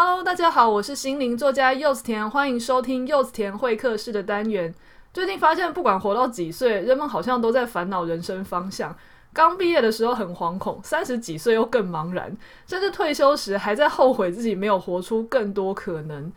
[0.00, 4.72] Hello，大家好，我是心灵作家柚子田，欢迎收听柚子田会客室的单元。
[5.12, 8.96] 最近发现，不管活到几岁，人们好像都在烦恼人生方向。
[9.32, 16.32] 刚毕业的时候很惶恐，三十几岁又更茫然，甚至退休时还在后悔自己没有活出更多可能。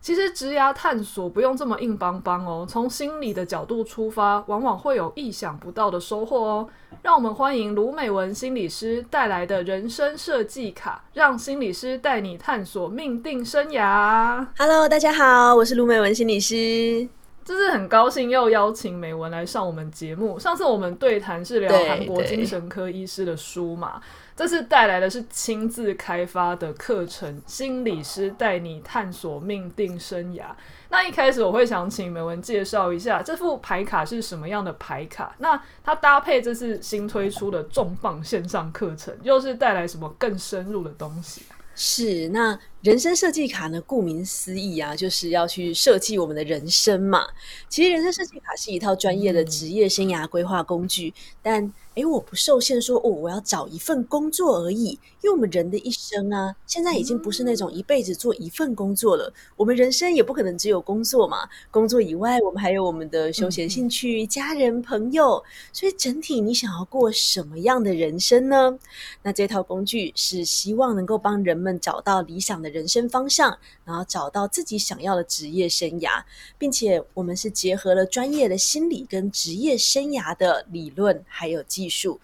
[0.00, 6.68] 其实职涯探索不用这么硬邦邦哦，从心理的角度出发，往往会有意想不到的收获哦。
[7.02, 14.46] 让我们欢迎卢美文心理师带来的人生设计卡，让心理师带你探索命定生涯。
[14.56, 17.08] Hello，大家好，我是卢美文心理师。
[17.44, 20.36] 这次很高兴又邀请美文来上我们节目。
[20.38, 24.00] 上次我们对谈是聊韩国精神科医师的书嘛。
[24.36, 30.44] 这次带来的是亲自开发的课程，心理师带你探索命定生涯。
[30.90, 41.42] 那一开始我会想请美文介绍一下这副牌卡是什么样的牌卡，那它搭配这次新推出的重磅线上课程，又是带来什么更深入的东西？
[41.74, 43.80] 是，那人生设计卡呢？
[43.80, 47.26] 顾名思义啊，就是要去设计我们的人生嘛。
[47.68, 54.90] 其实人生设计卡是一套专业的职业生涯规划工具，嗯、但诶，我不受限说哦，我要找一份工作而已。
[55.22, 59.26] 因为我们人的一生啊，现在已经不是那种一辈子做一份工作了。
[59.34, 61.38] 嗯、我们人生也不可能只有工作嘛。
[61.72, 65.42] 工作以外，我们还有我们的休闲兴趣、嗯、家人、朋友。
[65.72, 68.78] 所以整体，你想要过什么样的人生呢？
[69.24, 76.22] 那这套工具是希望能够帮人们找到理想的人生方向，然后找到自己想要的职业生涯，
[76.58, 82.20] 并且我们是结合了专业的心理跟职业生涯的理论还有技术。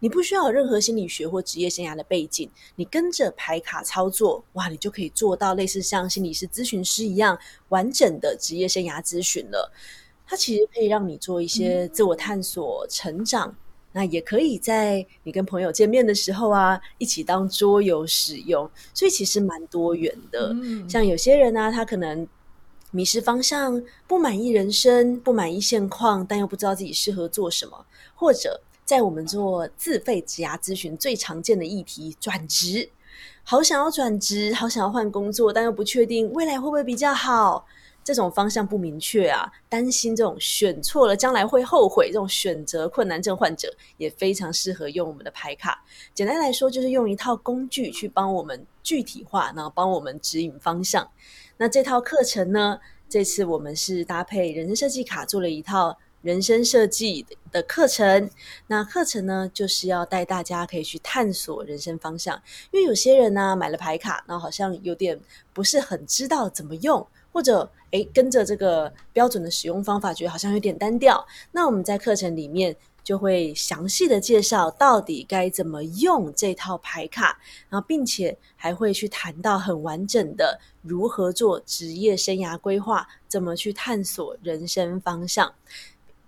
[0.00, 9.72] 你不需要有任何心理学或职业生涯的背景，你跟着排卡操作，哇，你就可以做到类似像心理师咨询师一样完整的职业生涯咨询了。
[10.26, 13.54] 它其实可以让你做一些自我探索、成长。
[13.92, 20.50] 那也可以在你跟朋友见面的时候啊，一起当桌游使用，所以其实蛮多元的。
[20.54, 22.26] 嗯、像有些人呢、啊，他可能
[22.90, 32.90] 迷失方向，不满意人生，不满意现况，但又不知道自己适合做什么，或者在我们做自费职涯咨询最常见的议题，转职，
[33.44, 37.66] 好想要转职，好想要换工作，但又不确定未来会不会比较好。
[38.04, 45.84] 这种方向不明确啊，担心这种选错了将来会后悔，这种选择困难症患者也非常适合用我们的牌卡。
[46.14, 51.08] 简单来说，就是用一套工具去帮我们具体化，然后帮我们指引方向。
[51.56, 58.28] 那这套课程呢，这次我们是搭配人生设计卡做了一套人生设计的课程。
[58.66, 62.40] 那课程呢，就是要带大家可以去探索人生方向，
[62.72, 65.20] 因为有些人呢买了牌卡，然后好像有点
[65.52, 67.06] 不是很知道怎么用。
[67.32, 71.26] 或者，诶，跟着这个标准的使用方法，觉得好像有点单调。
[71.50, 77.38] 那我们在课程里面就会详细的介绍到底该怎么用这套牌卡，
[77.68, 85.52] 然后并且还会去谈到很完整的如何做职业生涯规划，怎么去探索人生方向。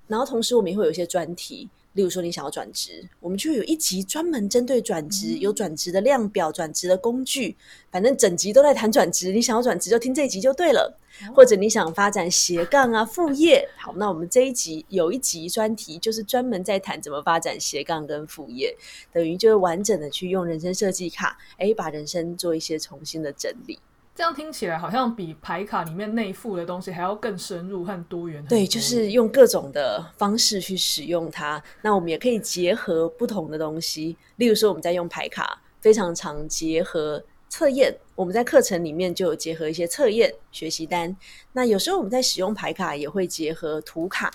[0.06, 1.68] 然后同时我们也会有一些专题。
[1.94, 7.56] 例如说，你想要转职，我们就有一集专门针对转职，有转职的量表、转职的工具，
[7.90, 9.32] 反正整集都在谈转职。
[9.32, 10.98] 你想要转职，就听这一集就对了。
[11.32, 18.76] 或者你想发展斜杠啊、副业，好，那我们这一集有一集专题，就是专门在谈怎么发展斜杠跟副业，
[19.12, 23.78] 等于就是完整的去用人生设计卡，哎，把人生做一些重新的整理。
[24.14, 28.44] 这样听起来好像比牌卡里面内附的东西还要更深入和多元。
[28.46, 31.60] 对，就是用各种的方式去使用它。
[31.82, 37.92] 那我们也可以结合不同的东西，例如说我们在用牌卡，非常常结合测验。
[38.14, 41.16] 我们在课程里面就有结合一些测验学习单。
[41.52, 44.32] 那有时候我们在使用牌卡也会结合图卡。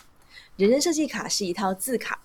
[0.57, 2.22] 人生设计卡是一套字卡，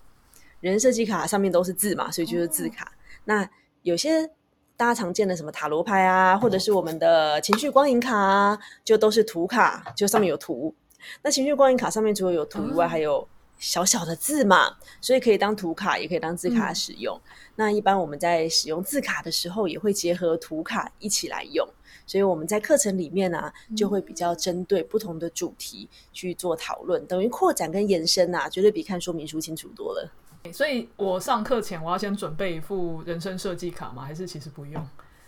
[0.58, 2.90] 人生设计卡上面都是字嘛，所以就是字卡。
[3.26, 3.48] 那
[3.82, 4.28] 有些。
[4.76, 10.74] 大家常见的什么塔罗牌啊，或者是我们的情绪光影卡啊，就都是图卡，就上面有图。
[11.22, 13.26] 那情绪光影卡上面除了有图以外，还有
[13.56, 17.16] 小小的字嘛，所以可以当图卡，也可以当字卡使用。
[17.16, 21.66] 嗯、那一般我们在使用字卡的时候，也会结合图卡一起来用。
[22.06, 30.10] 所以我们在课程里面呢、啊，就会比较针对不同的主题去做讨论，等于扩展跟延伸啊，绝对比看说明书清楚多了。
[30.52, 34.04] 所以我上课前我要先准备一副人生设计卡吗？
[34.04, 34.86] 还是其实不用？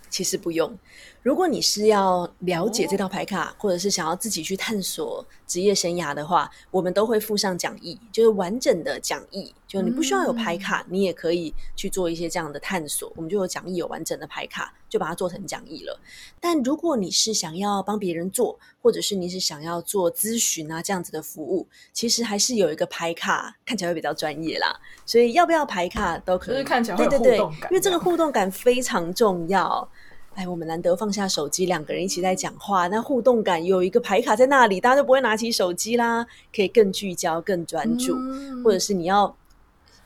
[0.09, 0.73] 其实不用。
[1.21, 9.53] 如果你是要了解这套牌卡，或者是想要自己去探索职业生涯的话，我们都会附上讲义，就是完整的讲义。
[9.67, 13.11] 就你不需要有牌卡，嗯、你也可以去做一些这样的探索。
[13.15, 15.99] 我们就有讲义，有完整的牌卡，就把它做成讲义了。
[16.39, 24.73] 但如果你是想要帮别人做，或者是你是想要做咨询啊这样子的服务，其实还是有一个牌卡，看起来会比较专业啦。
[25.05, 27.29] 所以要不要牌卡都可以，就是看起来会有互动感。
[27.29, 29.87] 对对对，因为这个互动感非常重要。
[30.35, 36.23] 哎，我们难得放下手机，两个人一起在讲话，那互动感有一个牌卡在那里，大家就不会拿起手机啦，
[36.55, 38.15] 可以更聚焦、更专注。
[38.15, 39.35] 嗯、或者是你要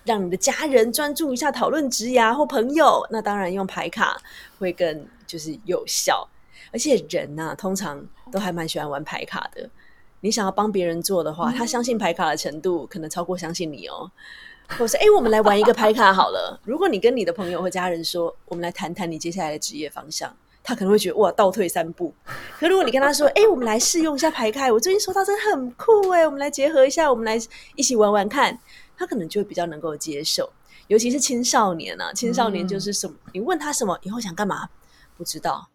[0.04, 4.20] 让你的家人专注一下讨论职涯或朋友，那当然用牌卡
[4.60, 6.28] 会更就是有效。
[6.74, 8.02] 而且人呐、啊，通常
[8.32, 9.70] 都还蛮喜欢玩牌卡的。
[10.22, 14.10] 你想要帮别人做的话，他相信牌卡的程度可能超过相信你哦。
[14.78, 16.58] 或是哎，我们来玩一个牌卡好了。
[16.64, 20.34] 如果你跟你的朋友或家人说，我们来谈谈你接下来的职业方向，
[20.64, 22.14] 他可能会觉得哇，倒退三步。
[22.58, 27.38] 可如果你跟他说，哎，我们来试用一下牌卡，我最近收到真的很酷哎，我们来结合一下，我们来
[27.76, 28.58] 一起玩玩看，
[29.02, 30.48] 他可能就会比较能够接受。
[30.88, 34.70] 尤其是青少年啊，青少年就是什么，嗯、你问他什么，以后想干嘛，
[35.18, 35.70] 不知道。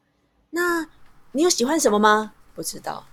[0.50, 0.86] 那
[1.32, 2.34] 你有喜欢什么吗？
[2.54, 3.04] 不知道。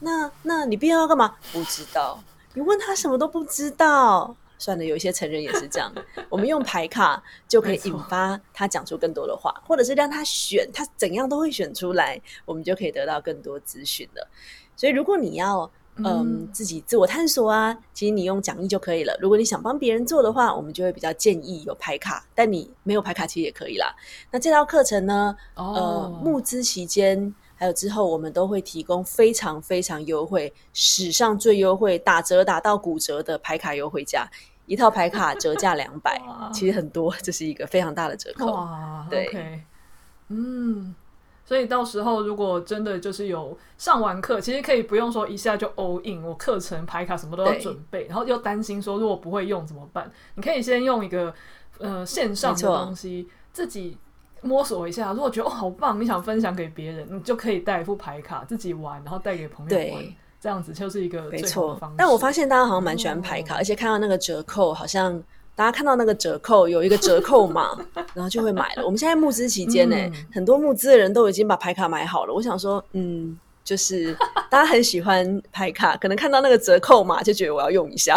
[0.00, 1.36] 那那你毕业要干嘛？
[1.52, 2.22] 不知道。
[2.52, 4.36] 你问他什么都不知道。
[4.58, 5.90] 算了，有一些成人也是这样。
[6.28, 14.28] 我们用牌卡就可以引发他讲出更多的话，或者是让他选，他怎样都会选出来，我们就可以得到更多资讯了。
[14.76, 19.16] 所以，如果你要嗯、呃、自己自我探索啊，其实你用讲义就可以了。
[19.20, 23.94] 如果你想帮别人做的话，我们就会比较建议有排卡，但你没有排卡其实也可以啦。
[24.30, 27.34] 那这套课程呢，呃，募资期间。
[27.54, 34.28] 还有之后，我们都会提供非常非常优惠，史上最优惠，打折打到骨折的排卡优惠价，
[34.66, 36.20] 一套排卡折价两百，
[36.52, 38.46] 其实很多，这是一个非常大的折扣。
[38.52, 39.60] 哇，对，okay.
[40.26, 40.92] 嗯，
[41.52, 50.10] 所以到时候如果真的就是有上完课，其实可以不用说一下就 all in，我课程排卡什么都要准备，然后又担心说如果不会用怎么办？
[50.36, 51.34] 你可以先用一个
[51.78, 53.98] 呃线上的东西自己。
[54.44, 60.04] 摸索一下，如果觉得哦好棒，你想分享给别人，你就可以带一副牌卡自己玩，然后带给朋友玩，
[60.40, 61.96] 这样子就是一个最好的方式。
[61.96, 65.22] 但我发现大家好像蛮喜欢牌卡，哦，而且看到那个折扣，好像
[65.54, 67.76] 大家看到那个折扣有一个折扣码，
[68.14, 68.84] 然后就会买了。
[68.84, 72.32] 我们现在募资期间呢，嗯，很多募资的人都已经把牌卡买好了。
[72.32, 74.16] 我想说，嗯，就是
[74.48, 78.16] 大家很喜欢牌卡，可能看到那个折扣码就觉得我要用一下。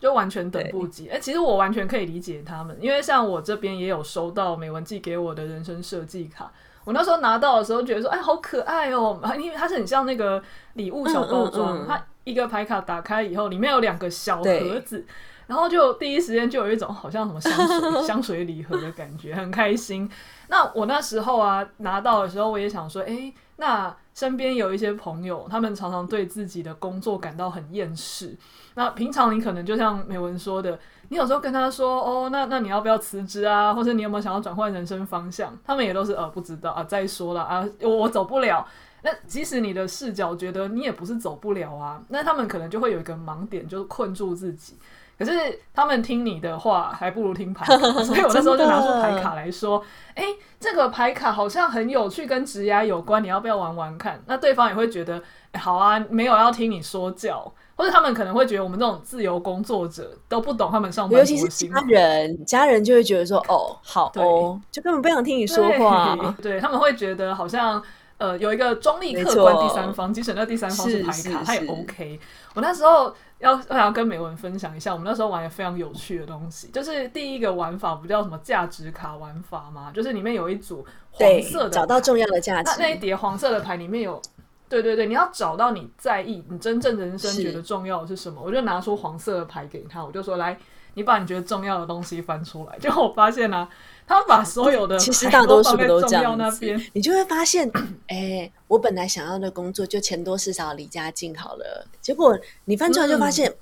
[0.00, 6.50] 就完全等不及，哎、欸，其实我完全可以理解他们，因为像我这边也有收到美文寄给我的人生设计卡，
[6.82, 10.42] 我那时候拿到的时候觉得说，哎，好可爱哦，因为它是很像那个
[10.72, 15.06] 礼物小包装，嗯嗯嗯，它一个牌卡打开以后，里面有两个小盒子，
[15.52, 20.10] 然后就第一时间就有一种好像什么香水 香水礼盒的感觉，很开心。
[20.48, 28.34] 那我那时候啊拿到的时候，我也想说，哎、欸，那身边有一些朋友，他们常常对自己的工作感到很厌世。
[28.76, 30.78] 那平常你可能就像美文说的，
[31.10, 33.74] 你有时候跟他说哦，那那你要不要辞职啊？
[33.74, 35.54] 或者你有没有想要转换人生方向？
[35.62, 38.66] 他们也都是呃不知道啊，再说了啊，我我走不了。
[39.02, 44.78] 那即使你的视角觉得你也不是走不了啊，那他们可能就会有一个盲点，就是困住自己。
[45.24, 47.76] 可是他们听你的话，还不如听 牌卡。
[48.02, 49.82] 所以我那时候就拿出牌卡来说，
[50.14, 54.22] 哎、欸，这个牌卡好像很有趣，跟职涯有关，你要不要玩玩看？
[54.26, 55.22] 那对方也会觉得，
[55.52, 57.52] 欸、好啊，没有要听你说教。
[57.74, 66.14] 或者他们可能会觉得我们这种自由工作者都不懂他们上班，尤其是家人，家人就会觉得说哦，好哦，就根本不想听你说话。
[66.42, 67.82] 对，对他们会觉得好像
[68.22, 72.20] 呃有一个中立客观第三方，即使那第三方是牌卡，他也 OK。
[72.54, 84.22] 我那时候要我想要跟美文分享一下，我们那时候玩的非常有趣的东西，就是第一个玩法不叫什么价值卡玩法嘛，就是里面有一组黄色的，找到重要的价值，那那一叠黄色的牌里面有。
[84.68, 88.40] 对对对，你要找到你在意、你真正人生觉得重要的是什么？
[88.42, 90.58] 我就拿出黄色的牌给他，我就说：“来，
[90.94, 93.68] 你把你觉得重要的东西翻出来。”结果我发现呢、啊，
[94.12, 97.70] 他把所有的其实大多数都这样子，你就会发现，
[98.08, 103.50] 哎，我本来想要的工作就钱多事少、离家近好了，结果你翻出来就发现。
[103.50, 103.54] 嗯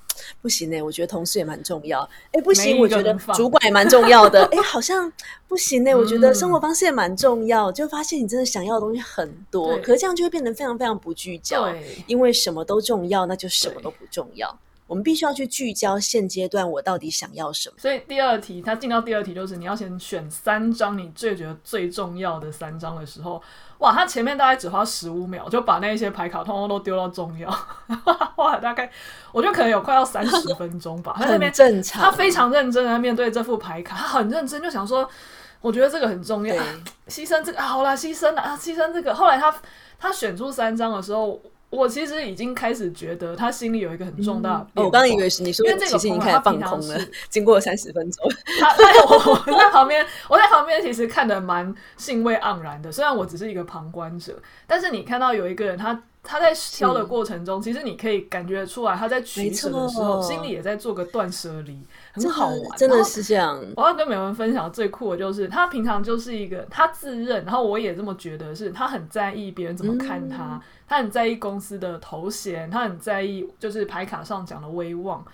[0.42, 2.02] 不行呢、欸，我觉得同事也蛮重要。
[2.26, 4.45] 哎、欸，不行，我觉得主管也蛮重要的。
[4.52, 5.11] 哎、欸，好像
[5.49, 7.73] 不行呢、欸，我觉得生活方式也蛮重要。
[7.73, 11.73] 就发现你真的想要的东西很多，可是这样就会变得非常非常不聚焦。
[12.07, 14.54] 因为什么都重要，那就什么都不重要。
[14.91, 17.77] 我们必须要去聚焦现阶段我到底想要什么。
[17.79, 23.41] 所以第二题，他进到第二题就是你要先选三张你最觉得最重要的三张的时候，
[23.79, 27.49] 哇，他前面大概只花十五秒就把那些牌卡通通都丢到重要，
[28.35, 28.91] 哇，大概
[29.31, 31.15] 我觉得可能有快要三十分钟吧。
[31.17, 35.09] 他那边很正常，他非常认真的面对这副牌卡，他很认真就想说，
[35.61, 36.57] 我觉得这个很重要，
[37.07, 39.15] 牺牲这个好啦，牺牲了啊，牺牲这个。
[39.15, 39.55] 后来他
[40.01, 41.41] 他选出三张的时候。
[41.71, 44.85] 我其实已经开始觉得他心里有一个很重大的、嗯哦。
[44.85, 47.00] 我刚刚以为是你说，因为这个其实已经开始放空了。
[47.31, 48.29] 经过了三十分钟，
[48.61, 52.91] 他在我我在旁边，我在旁边其实看得蛮兴味盎然的。
[52.91, 54.37] 虽然我只是一个旁观者，
[54.67, 61.79] 但是你看到有一个人，他他在挑的过程中，其实你可以感觉出来，他在取舍的时候，心里也在做个断舍离，
[62.12, 62.79] 很好玩。
[62.79, 63.61] 真的是这样。
[63.76, 75.25] 我要跟美文分享最酷的就是，他平常就是一个他自认，然后我也这么觉得，是他很在意别人怎么看他，嗯、他很在意公司的头衔，他很在意就是牌卡上讲的威望。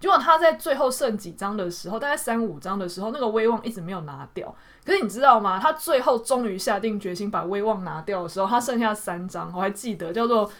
[0.00, 4.54] 结果他在最后剩几张的时候，大概三五张的时候，那个威望一直没有拿掉。
[4.84, 5.58] 可是你知道吗？
[5.58, 10.50] 他最后终于下定决心把威望拿掉的时候，他剩下三张，我还记得叫做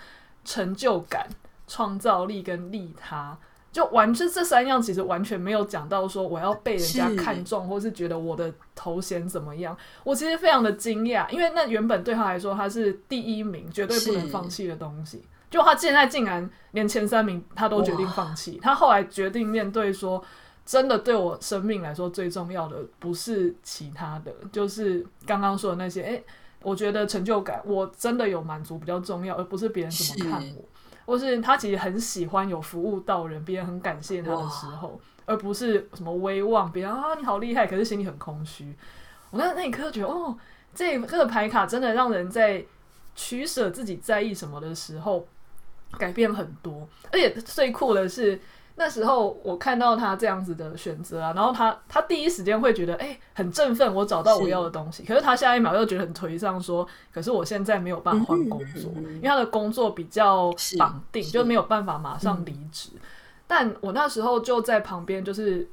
[0.47, 1.27] 成就感、
[1.67, 3.37] 创造力跟利他，
[3.75, 9.77] 就完这这三样其实完全没有讲到说我要被人家看中，或是觉得我的头衔怎么样。
[10.05, 15.25] 我其实非常的惊讶，因为那原本对他来说他是第一名，绝对不能放弃的东西。
[15.51, 20.25] 就他现在竟然连前三名他都决定放弃，他后来决定面对说，
[20.65, 26.01] 真的对我生命来说最重要的不是其他的，就是刚刚说的那些。
[26.03, 26.25] 诶、欸，
[26.63, 30.65] 我觉得成就感我真的有满足比较重要，而不是别人怎么看我。
[31.05, 38.75] 或是他其实很喜欢有服务到人，别人很感谢他的时候，而不是什么威望，别人啊你好厉害，可是心里很空虚。
[39.31, 40.37] 我那那一刻觉得，哦，
[40.75, 42.65] 这这个牌卡真的让人在
[43.15, 45.27] 取舍自己在意什么的时候。
[45.97, 48.37] 改变很多，而且最酷的是
[48.77, 55.05] 那时候我看到他这样子的选择啊，然后他他第一时间会觉得哎、欸、很振奋，我找到我要的东西。
[55.05, 62.91] 是可是他下一秒又觉得很颓丧，说可是我现在没有办法换工作，嗯嗯嗯、因为他的工作比较绑定，就没有办法马上离职。
[62.95, 63.01] 嗯、
[63.47, 65.69] 但我那时候就在旁边，就是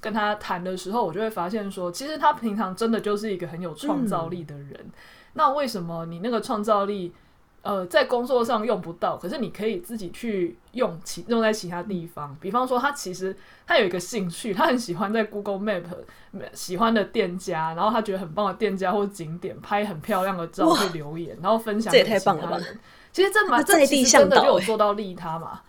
[0.00, 4.74] 跟他谈的时候，我就会发现说，其实他平常真的就是一个很有创造力的人。
[4.82, 4.92] 嗯、
[5.34, 7.14] 那为什么你那个创造力？
[7.62, 12.34] 呃，在工作上用不到，可是你可以自己去用其用在其他地方。
[12.40, 13.36] 比方说，他其实
[13.66, 15.82] 他有一个兴趣，他很喜欢在 Google Map
[16.54, 22.14] 喜欢的店家，然后他觉得很棒的店家或景点，拍很漂亮的照去留言，然后分享给其他人。
[22.14, 22.66] 这也太棒了吧！
[23.12, 25.60] 其实这蛮这其实真的就有做到利他嘛。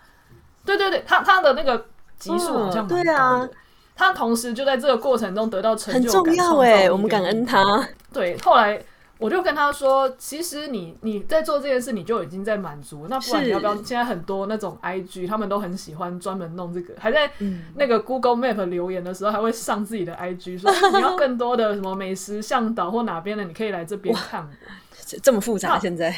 [0.63, 3.03] 对对对，他他的那个级数好像蛮高的。
[3.03, 3.49] 对啊，
[3.97, 7.85] 他同时就在这个过程中得到成就感，很重要哎，我们感恩他。
[8.13, 8.81] 对，后来。
[9.21, 13.05] 我就跟他说，其实你你在做这件事，你就已经在满足。
[13.07, 13.75] 那不然你要不要？
[13.75, 17.31] 现在很多那种 IG，他们都很喜欢专门弄这个，还在
[17.75, 24.49] 那个 Google Map 留言的时候，还会上自己的 IG，说 你要更多的什么美食向导或哪边的，你可以来这边看我。
[25.21, 26.11] 这么复杂，现在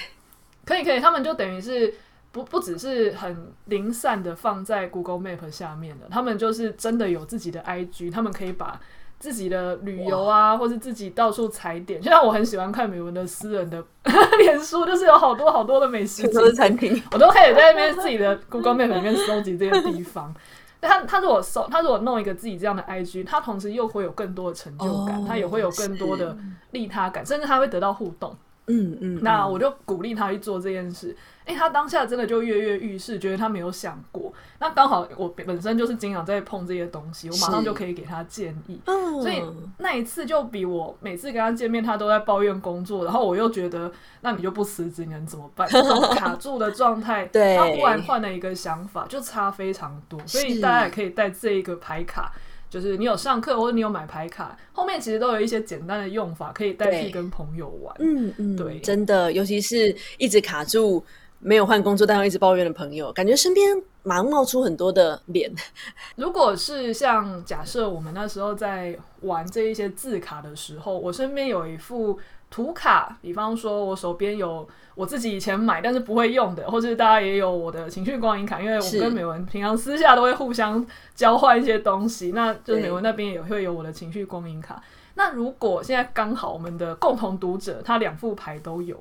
[0.64, 1.94] 可以可以，他们就等于是
[2.32, 8.80] 不不只是很零散的放在 Google Map 下面的，他们就是真的有自己的 IG，他们可以把。
[9.24, 13.82] 自己的旅游啊，或是自己到处踩点，就像我很喜欢看美文的私人的
[14.38, 20.36] 脸书，就是有好多好多的美食餐厅，我都可以在那边自己的 Google Map 里面收集这些地方。
[20.82, 26.36] 他他如果搜，他如果弄一个自己这样的 IG，他同时又会有更多的成就感，哦、他也会有更多的
[26.72, 28.36] 利他感，甚至他会得到互动。
[28.68, 31.16] 嗯嗯，那我就鼓励他去做这件事。
[31.46, 34.32] 诶、欸，他当下真的就跃跃欲试，觉得他没有想过。
[34.60, 38.80] 那刚好我本身就是经常在碰这些东西，我马上就可以给他建议。
[38.86, 39.42] 嗯，所以
[39.78, 45.68] 那一次就比我每次跟他见面，他都在抱怨工作，然后我又觉得，那你就不辞职，你能怎么办？
[45.70, 50.20] 这种卡住的状态， 对，他忽然换了一个想法，就差非常多。
[50.26, 52.32] 所以大家也可以带这一个牌卡。
[52.70, 57.96] 就是你有上课或者你有买牌卡，后面其实都有一些简单的用法可以代替跟朋友玩。
[58.00, 61.06] 嗯嗯，对，真的，尤其是一直卡住
[61.44, 65.52] 没有换工作但又一直抱怨的朋友，感觉身边马上冒出很多的脸。
[66.16, 72.18] 如果是像假设我们那时候在玩这一些字卡的时候，我身边有一副。
[72.50, 80.86] 图卡，比方说，我手边有我自己以前买但是不会用的，或者大家也有我的情绪光影卡，因为我跟美文平常私下都会互相
[81.16, 84.80] 交换一些东西，那就是美文那边也会有我的情绪光影卡。
[85.16, 88.96] 那如果现在刚好我们的共同读者他两副牌都有，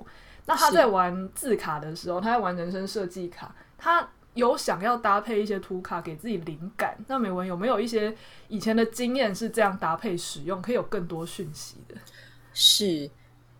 [0.47, 6.97] 那他在玩字卡的时候，他在玩人生设计卡，他有想要搭配一些图卡给自己灵感。
[7.07, 8.15] 那美文有没有一些
[8.49, 11.95] 以前的经验是这样搭配使用，可以有更多讯息的？
[12.53, 13.11] 是。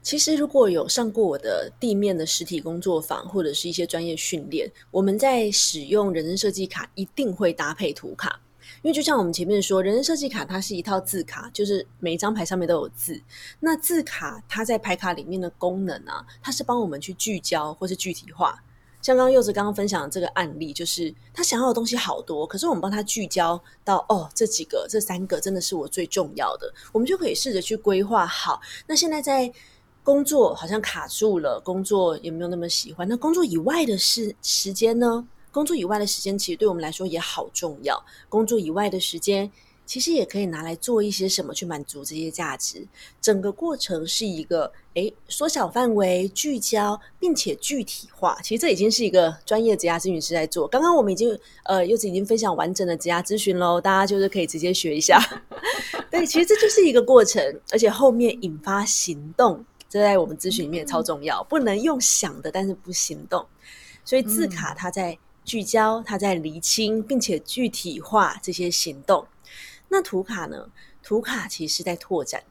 [0.05, 8.41] 其实，如果有上过我的地面的实体工作坊，或者是一些专业训练，我们在使用人生设计卡一定会搭配图卡，
[8.81, 13.21] 因为就像我们前面说，人生设计卡它是一套字卡，就是每一张牌上面都有字。
[13.61, 18.62] 那字卡它在牌卡里面的功能啊，它是帮我们去聚焦或是具体化。
[19.02, 28.61] 像刚刚柚子刚刚分享的这个案例，就是他想要的东西好多，可是我们帮他聚焦到哦，这几个、这三个真的是我最重要的，我们就可以试着去规划好。
[28.87, 29.52] 那现在在
[30.05, 33.09] 工作好像卡住了，工作也没有那么喜欢。
[33.09, 35.26] 那工作以外的时时间呢？
[35.52, 38.02] 工作以外的时间其实对我们来说也好重要。
[38.28, 39.49] 工作以外的时间
[39.85, 42.87] 其实也可以拿来做一些什么去满足这些价值。
[43.21, 48.38] 整个过程是一个诶缩小范围、聚焦，并且具体化。
[48.42, 50.66] 其实这已经是一个专业职涯咨询师在做。
[50.66, 55.21] 刚刚我们已经呃柚子已经分享完整的职涯咨询喽，大家就是可以直接学一下。
[56.11, 61.42] 对，其实这就是一个过程，而且后面引发行动，这在我们咨询里面超重要。
[61.44, 63.44] 不能用想的，但是不行动。
[64.04, 69.26] 所以字卡它在聚焦，他在厘清，并且具体化这些行动。
[69.88, 70.68] 那图卡呢？
[71.02, 72.42] 图卡其实是在拓展。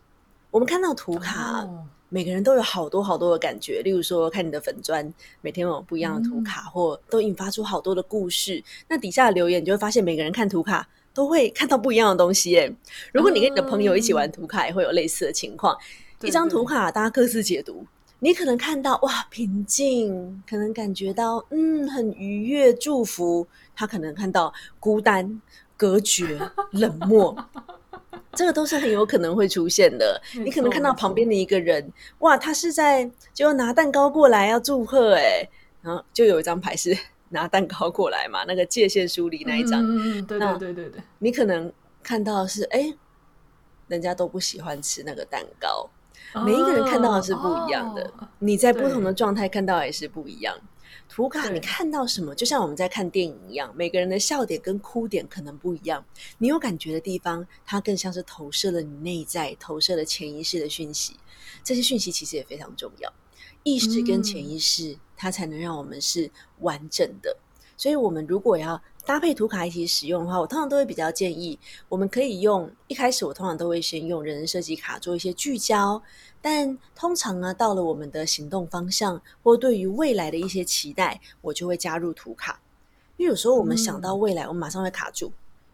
[0.52, 3.82] 我们看到图卡，哦、每个人都有好多好多的感觉。
[3.82, 8.62] 例如说，看你的粉砖，每天有不一样的图卡，嗯、或都引发出好多的故事。
[8.90, 12.52] 那底下的留言，你就会发现每个人看图卡都会看到不一样的东西。
[12.52, 12.72] 耶，
[13.14, 15.74] 如果你跟你的朋友一起玩图卡，也会有类似的情况。
[16.20, 17.86] 嗯、一张图卡，大家各自解读。
[18.24, 23.46] 你可能看到哇，平静，可能感觉到嗯，很愉悦，祝福。
[23.76, 25.42] 他可能看到孤单。
[25.76, 26.40] 隔绝、
[26.74, 27.36] 冷漠，
[28.34, 30.22] 这个都是很有可能会出现的。
[30.46, 35.42] 你可能看到旁边的一个人，哇，他是在就拿蛋糕过来要祝贺，哎，
[35.82, 36.96] 然后就有一张牌是
[37.30, 41.02] 拿蛋糕过来嘛，那个界限梳理那一张，嗯嗯，对对对对对。
[41.18, 41.74] 你可能
[42.04, 42.94] 看到是，哎，
[43.88, 45.90] 人家都不喜欢吃那个蛋糕，哦、
[46.46, 50.58] 每一个人看到的是不一样的，哦、你在不同的状态看到也是不一样。
[51.10, 52.34] 图卡，你看到什么？
[52.34, 56.04] 就像我们在看电影一样，每个人的笑点跟哭点可能不一样。
[56.38, 61.18] 你有感觉的地方，它更像是投射了你内在、投射了潜意识的讯息。
[61.64, 63.12] 这些讯息其实也非常重要，
[63.64, 67.36] 意识跟潜意识，它才能让我们是完整的。
[67.76, 71.58] 所以，我们如果要搭配图卡一起使用的话，我通常都会比较建议，
[71.90, 76.02] 我们可以用一开始我通常都会先用人人设计卡做一些聚焦。
[76.42, 82.62] 但通常呢，到了我们的行动方向或对于未来的一些期待，我就会加入图卡。
[83.18, 85.32] 因为有时候我们想到未来，我们马上会卡住，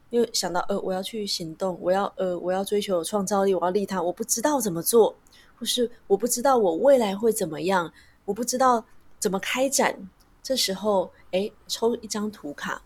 [0.09, 5.15] 因为想到呃，我要去行动，我要呃，我要追求创造力，我要利他，我不知道怎么做，
[5.57, 7.93] 或是我不知道我未来会怎么样，
[8.25, 8.83] 我不知道
[9.19, 10.09] 怎么开展。
[10.43, 12.81] 这时候，哎，抽一张图卡，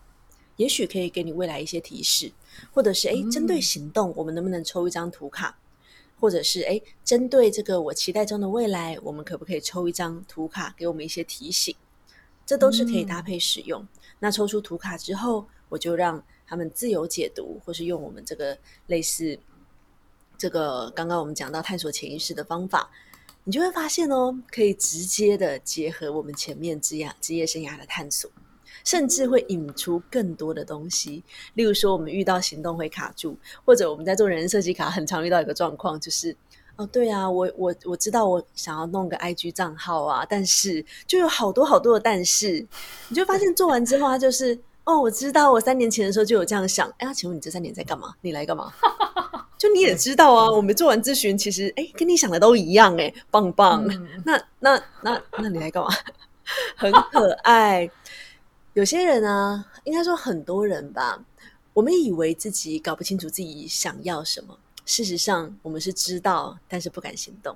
[0.56, 2.32] 也许可以给你未来一些提示，
[2.72, 5.58] 或者是诶，针对行动，我们能不能抽一张图卡？
[6.20, 11.74] 或者是诶，针对这个我期待中的未来，我们可不可以抽一张图卡给我们一些提醒？
[12.46, 13.82] 这都是可以搭配使用。
[13.82, 13.88] 嗯、
[14.20, 19.36] 那抽出图卡之后，我就让他们自由解读，或是用我们这个类似
[20.38, 22.88] 这个刚刚我们讲到探索潜意识的方法，
[23.42, 28.30] 你就会发现哦，可以直接的结合我们前面职业职业生涯的探索。
[28.84, 31.22] 甚至会引出更多的东西，
[31.54, 36.36] 例如说，我们遇到行动会卡住，或者我们在做人生设计卡，很常遇到一个状况，就是
[36.76, 42.66] 哦，对啊，我我我知道我想要弄个 IG 账号啊，但是就有好多好多的但是，
[43.08, 48.14] 你就发现做完之后，他就是哦，我知道我三年前的时候就有这样想，哎呀，请问你这三年在干嘛？
[48.22, 48.72] 你来干嘛？
[49.58, 53.86] 就你也知道啊，我们做完咨询，其实哎，跟你想的都一样，哎，棒棒。
[53.86, 55.88] 嗯、那那那那你来干嘛？
[56.76, 57.88] 很可爱。
[58.74, 61.22] 有些人啊，应该说很多人吧，
[61.74, 67.54] 我们以为自己搞不清楚自己想要什么，事实上我们是知道，但是不敢行动，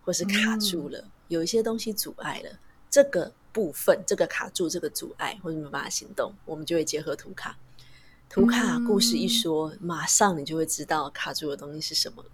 [0.00, 2.58] 或是卡住了，嗯、有一些东西阻碍了。
[2.88, 7.58] 这个部分，这个卡住，这个阻碍，或者没有办法行动，我们就会结合图卡，
[8.30, 12.24] 图卡故事一说，嗯、马上你就会知道卡住的东西是什么。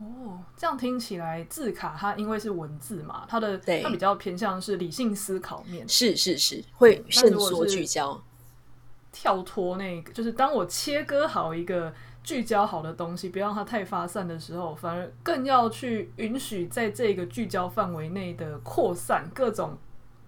[0.00, 8.22] 哦，这样听起来，字卡它因为是文字嘛，它的对它比较偏向是理性思考面，是是是，会迅速聚焦，
[9.10, 19.76] 跳脱那个，就是当我切割好一个聚焦好的东西，不要让它太发散的时候，反而更要去允许在这个聚焦范围内的扩散各种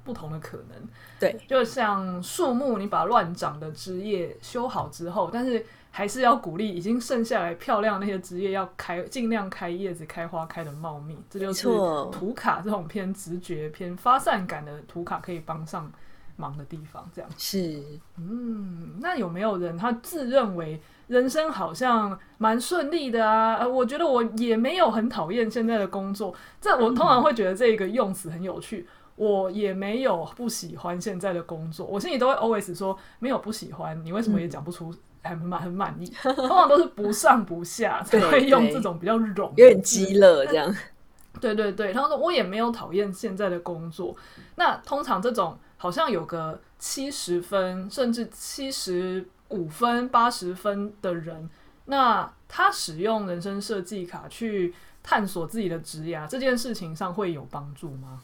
[0.02, 0.88] 不同的可能。
[1.20, 5.64] 对，就像树木，你把乱长的枝叶修好之后，但是。
[5.90, 11.18] 还是要鼓励已经剩下来漂亮的那些枝叶要开，尽量开叶子、开花、开的茂密。
[11.29, 11.66] 这就是
[12.12, 15.90] 图卡这种偏直觉、偏发散感的图卡可以帮上
[16.37, 17.09] 忙的地方。
[17.14, 17.83] 这样是，
[18.16, 23.57] 嗯，那有没有人他自认为人生好像蛮顺利的啊？
[23.57, 26.35] 呃，我觉得我也没有很讨厌现在的工作。
[26.61, 28.87] 这我通常会觉得这个用词很有趣。
[29.16, 34.03] 我也没有不喜欢现在的工作，我心里都会 always 说没有不喜欢。
[34.03, 34.94] 你为什么也讲不出？
[35.22, 40.74] 很满很满意，通常都是不上不下 才会用这种比较冗，有点鸡肋这样。
[41.40, 44.14] 对对对，他说我也没有讨厌现在的工作。
[44.56, 51.48] 那通常这种好像有个七十分甚至七十五分、八十分的人，
[51.85, 58.22] 那他使用人生设计卡去探索自己的职涯这件事情上会有帮助吗？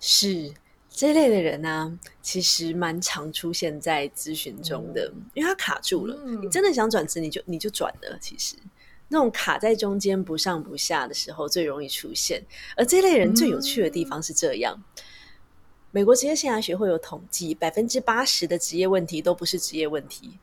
[0.00, 0.52] 是。
[1.00, 6.14] 这一类的人呢、啊，其实蛮常出现在咨询中的，嗯、因为他卡住了。
[6.26, 8.18] 嗯、你真的想转职，你就你就转了。
[8.20, 8.54] 其实
[9.08, 12.42] 那种卡在中间不上不下的时候，最容易出现。
[12.76, 15.02] 而这类人最有趣的地方是这样：嗯、
[15.90, 20.38] 美国职业生涯学会有统计，百分之八十的职业问题都不是职业问题。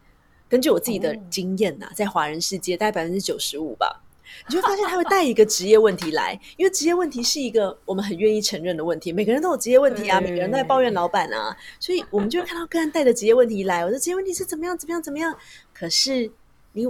[0.49, 4.01] 根据我自己的经验呐、啊，在华人世界大概百分之九十五吧。
[4.47, 9.11] 你就会发现他会带一个职业问题来，因为职业问题是一个我们很愿意承认的问题。
[9.11, 13.85] 每个人都有职业问题啊，每个人都在抱怨老板啊，所以我们就会看到个人带着职业问题来。
[13.85, 15.35] 我的职业问题是怎么样，怎么样，怎么样？
[15.73, 16.31] 可是
[16.73, 16.87] 你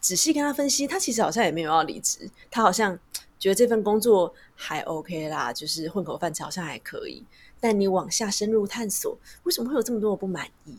[0.00, 2.98] 仔细跟他分析，他其实好像也没有要离职，他好像
[3.38, 7.24] 觉得这份工作还 OK 啦，就是混口饭吃，好像还可以。
[7.58, 10.78] 但你往下深入探索，为什么会有这么多的不满意？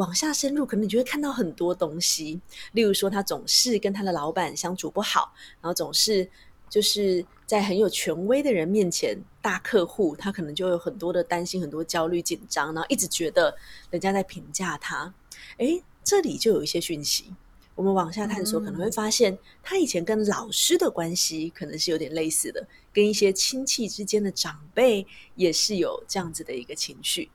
[0.00, 2.40] 往下深入，可能你就会看到很多东西。
[2.72, 6.26] 例如说，他总是跟他的老板相处不好，然后总是
[6.70, 13.54] 就是在很有权威的人面前，大客户他可能就有很多的担心、很多焦虑、紧张，然后一直觉得
[13.90, 15.12] 人家在评价他。
[15.58, 17.34] 诶，这里就有一些讯息。
[17.74, 27.30] 我们往下探索，可能会发现他以前跟老师的关系可能是有点类似的，跟一些亲戚之间的长辈也是有这样子的一个情绪。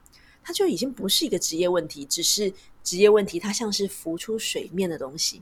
[0.48, 2.54] 它就已经不是一个职业问题，只是
[2.84, 3.40] 职业问题。
[3.40, 5.42] 它像是浮出水面的东西，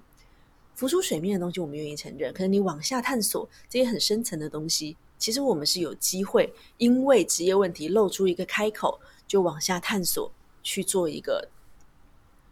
[0.75, 2.33] 浮出水面的东西，我们愿意承认。
[2.33, 10.31] 可能你往下探索这些很深层的东西，其实我们是有机会，因为职业问题露出一个开口，就往下探索
[10.63, 11.49] 去做一个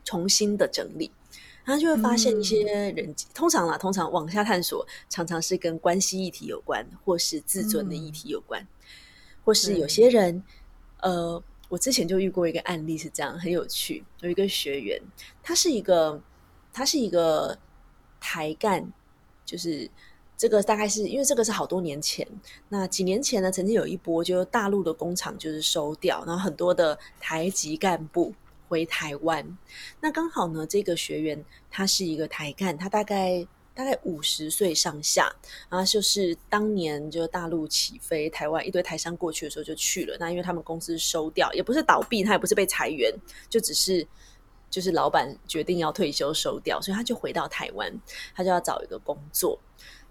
[0.04, 1.10] 重新的整理，
[1.64, 8.68] 然后就会发现一些人，嗯、通常啦，通常往下探索，常常是跟关系议题有关，或是自尊的议题有关，嗯、
[9.46, 10.44] 或是有些人，
[10.98, 11.44] 嗯、呃。
[11.72, 14.04] 我之前就遇过一个案例是这样，很有趣。
[14.20, 15.02] 有一个学员，
[15.42, 16.22] 他是一个，
[16.74, 17.58] 他是一个
[18.20, 18.92] 台干，
[19.46, 19.90] 就是
[20.36, 22.28] 这个大概是因为这个是好多年前。
[22.68, 28.34] 那几年前呢，曾经有一波，就大陆的工厂就是收掉，然后很多的台籍干部
[28.68, 29.58] 回台湾。
[30.02, 33.48] 那刚好呢，这个学员他是一个台干，他大概。
[33.84, 35.28] 大概五十岁上下，
[35.68, 40.16] 然后就是当年就大陆起飞，台湾一堆台商过去的时候就去了。
[40.20, 43.12] 那因为他们公司收掉，也不是倒闭，他也不是被裁员，
[43.50, 44.08] 就只是
[44.70, 47.92] 就是老板决定要退休收掉，所以他就回到台湾，
[48.36, 49.60] 他就要找一个工作。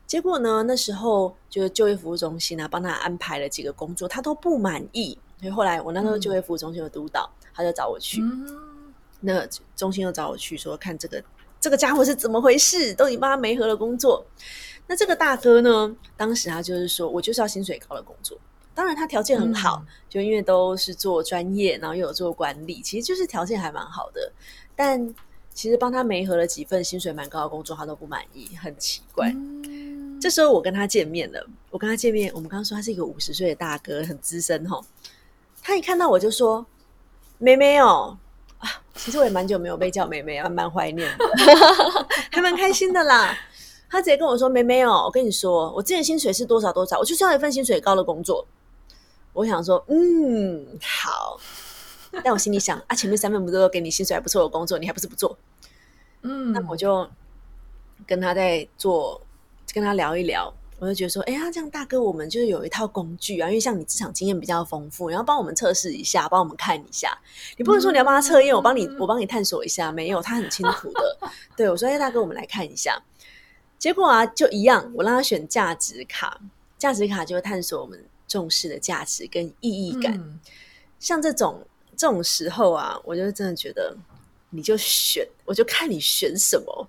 [0.05, 5.17] 结果呢，那时候就是就业服务中心啊，帮他安排了几个工作，他都不满意。
[5.39, 11.23] 所以后来我那时候就业服务中心的督导，嗯、他就找我去，嗯、那中心又找我去说看这个。
[11.61, 12.95] 这个家伙是怎么回事？
[12.97, 14.25] 都已经帮他没合了工作。
[14.87, 15.95] 那这个大哥呢？
[16.17, 18.37] 当时他就是说，我就是要薪水高的工作。
[18.75, 24.33] 当然他条件很好，嗯、就因为都是做专业，然后又有做管理，其实就是条件还蛮好的。
[24.75, 25.15] 但
[25.53, 29.31] 其实帮他媒合了几份薪水蛮高的工作，他都不满意，很奇怪。
[29.35, 34.81] 嗯、这时候我跟他见面了，我跟他见面，我们刚刚说他是一个五十岁的大哥，很资深哈。
[35.63, 36.67] 他一看到我就说
[37.39, 38.19] ：“妹妹哦。”啊，
[38.95, 41.25] 其实我也蛮久没有被叫妹妹啊，蛮怀念的，
[42.31, 43.37] 还蛮开心的啦。
[43.89, 48.47] 他直接跟我说：“妹妹哦，我跟你说，我之前薪水是多少多少，我就是要一份薪水高的工作。”
[49.33, 51.41] 我想说：“嗯，好。
[52.23, 55.37] ”但我心里想啊，前面三份不都给你薪水还不错的工作，你还不是不做？
[56.23, 57.09] 嗯，那我就
[58.07, 59.21] 跟他在做，
[59.73, 60.53] 跟他聊一聊。
[60.81, 67.17] 我就觉得说，哎呀，这样大哥，我们就是有一套工具啊，因为像你职场经验比较丰富，然后帮我们测试一下，帮我们看一下。
[67.59, 71.19] 你不能说你要帮他测验，我帮你，我帮你探索一下，没有，他很清楚的。
[71.55, 72.99] 对，我说，哎，大哥，我们来看一下。
[73.79, 76.41] 结果啊，就一样，我让他选价值卡，
[76.79, 80.15] 价值卡就会探索我们重视的价值跟意义感。
[80.15, 80.41] 嗯、
[80.99, 81.63] 像这种
[81.95, 83.95] 这种时候啊，我就真的觉得，
[84.49, 86.89] 你就选，我就看你选什么。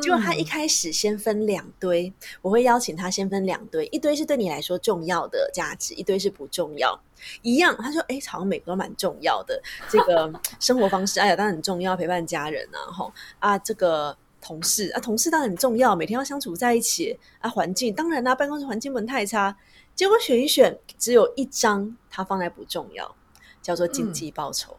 [0.00, 6.98] 结果他一开始先分两堆，我会邀请他先分两堆，一堆是对你来说重要的价值，一堆是不重要。
[7.42, 9.62] 一样，他说：“哎，好像每个都蛮重要的。
[9.88, 17.48] 这个 生活方式，哎呀，当然很重要，陪伴家人啊，吼啊，这个同事啊，同事当然很重要，每天要相处在一起啊。
[17.48, 19.56] 环境当然啦，办公室环境不能太差。
[19.94, 23.14] 结果选一选，只有一张他放在不重要，
[23.62, 24.76] 叫做经济报酬。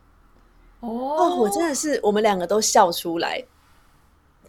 [0.81, 3.41] 哦，哦，我真的是，我们两个都笑出来。”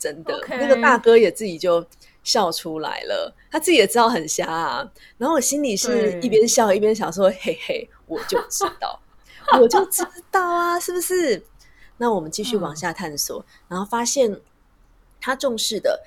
[0.04, 0.58] 真的，Okay.
[0.60, 1.82] 那个大哥也自己就
[2.22, 4.86] 笑出来了，他自己也知道很瞎啊。
[5.16, 9.00] 然后我心里是一边笑一边想说：“嘿嘿，我就知道，
[9.58, 11.42] 我就知道啊，是不是？”
[11.96, 14.38] 那我们继续往下探索，嗯、然后发现
[15.22, 16.04] 他重视的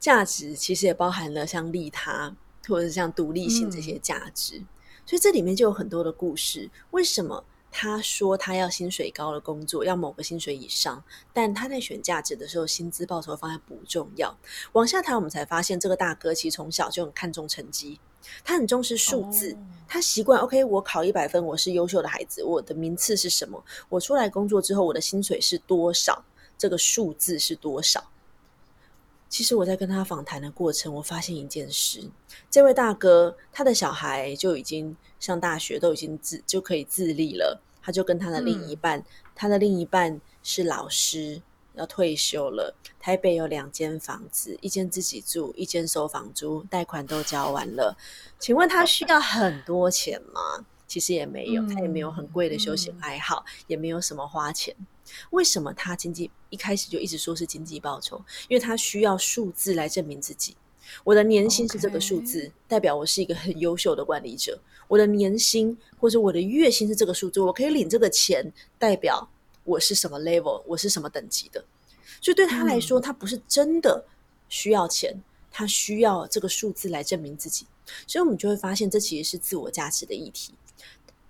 [0.00, 2.34] 价值其实也包含了像利他
[2.66, 4.66] 或者是像独立性这些价值，嗯、
[5.06, 6.68] 所以这里面就有很多的故事。
[6.90, 7.44] 为什么？
[7.78, 14.34] 他说他要薪水高的工作，要某个薪水以上，但他在选价值的时候，薪资报酬方案不重要。
[14.72, 18.00] 往下谈，我们才发现这个大哥其实从小就很看重成绩，
[18.42, 23.62] 他很重视数字，哦、他习惯 OK，我考一百分，我是优秀的孩子，我的名次是什么？
[23.90, 26.24] 我出来工作之后，我的薪水是多少？
[26.56, 28.10] 这个数字是多少？
[29.28, 32.08] 其实我在跟他访谈的过程，我发现一件事：
[32.50, 37.60] 这位大哥他的小孩就已经上大学，都已经自就可以自立了。
[37.86, 41.40] 他就跟他的另一半，嗯、他的另一半是老师，
[41.74, 42.74] 要退休了。
[42.98, 47.96] 台北有两间房子，一间自己住，一间收房租，贷款都交完了。
[48.40, 50.66] 请问他需要很多钱吗？
[50.88, 54.74] 其实也没有，他也没有很贵的休闲爱好，嗯、也没有什么花钱。
[55.30, 58.20] 为什么他经济一开始就一直说是经济报酬？
[58.48, 60.56] 因为他需要数字来证明自己。
[61.04, 64.60] 我的年薪是这个数字.代表我是一个很优秀的管理者。
[64.88, 69.28] 我的年薪或者我的月薪是这个数字，我可以领这个钱，代表
[69.64, 71.64] 我是什么 level，我是什么等级的。
[72.20, 74.04] 所以对他来说，嗯、他不是真的
[74.48, 75.14] 需要钱，
[75.50, 77.66] 他需要这个数字来证明自己。
[78.06, 80.54] 所以我们就会发现，这其实是自我价值的议题。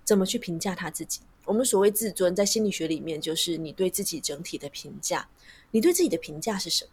[0.03, 1.19] 怎么去评价他自己？
[1.45, 5.27] 我们所谓自尊，在心理学里面，就是你对自己整体的评价。
[5.71, 6.91] 你对自己的评价是什么？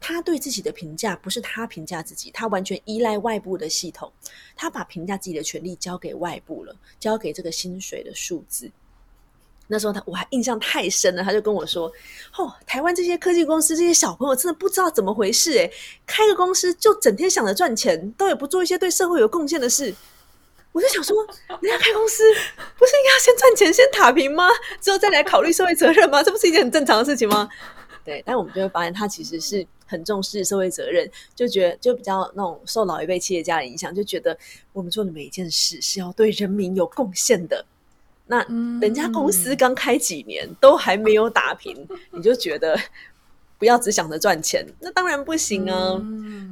[0.00, 4.12] 他对自己的评价不是他评价自己，他完全依赖外部的系统。
[4.56, 8.70] 他把评价自己的权利交给外部了，交给这个薪水的数字。
[9.66, 11.90] 那时候他我还印象太深了，他就跟我说
[12.36, 15.72] ：“哦，台湾这些科技公司这些小朋友真的不知道怎么回事诶，
[16.06, 19.94] 开个公司就整天想着赚钱，都也不做一些对社会有贡献的事。”
[20.72, 21.24] 我就想说，
[21.60, 22.24] 人家开公司
[22.76, 24.48] 不是应该要先赚钱、先躺平吗？
[24.80, 26.20] 之后再来考虑社会责任吗？
[26.20, 27.48] 这不是一件很正常的事情吗？
[28.04, 34.36] 对，但我们就会发现，他其实是很重视社会责任，就觉得就比较那种受老一辈企业家的影响，就觉得
[34.72, 37.64] 我们做的每一件事是要对人民有贡献的。
[38.26, 38.42] 那
[38.80, 42.78] 人家公司刚开几年都还没有打平，你就觉得
[43.58, 46.00] 不要只想着赚钱，那当然不行啊。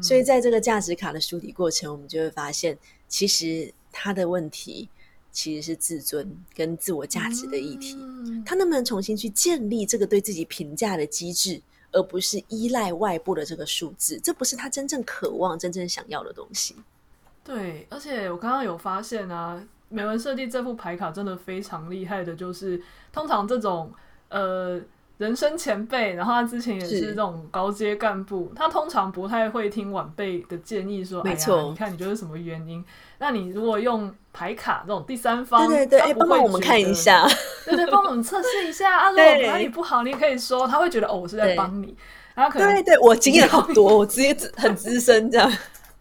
[0.03, 2.77] 所以在这个价值卡的梳理过程，我们就会发现，
[3.09, 4.89] 其实他的问题。
[5.35, 11.59] 其实是自尊跟自我价值的议题，嗯、他能不能重新去建立这个对自己评价的机制，
[11.93, 14.19] 而不是依赖外部的这个数字？
[14.21, 16.75] 这不是他真正渴望、真正想要的东西。
[17.45, 23.93] 对，而且我刚刚有发现啊，美文设计这副牌卡真的非常厉害的，就是通常这种
[24.29, 24.81] 呃。
[25.23, 32.85] 人生前辈，然后他之前也是这种高阶干部，他通常不太会听晚辈的建议说，没错，哎呀，你看你觉得什么原因？
[33.19, 37.25] 那你如果用牌卡这种第三方，对对对，帮帮我们看一下，
[37.65, 41.97] 对对，帮我们测试一下啊，如果哪里不好，你也可以说，他会觉得哦，我是在帮你，
[42.35, 45.51] 然后可能对对，我经验好多， 我直接很资深这样。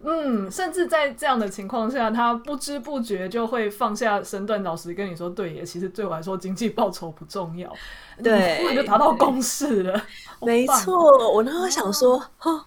[0.04, 7.72] 嗯，甚至在这样的情况下，他不知不觉就会放下身段，老实跟你说：“对耶，其实对我来说，经济报酬不重要。
[8.24, 10.04] ”对，突然就达到共识了。
[10.42, 12.66] 没错，哦、我那时候想说：“哈，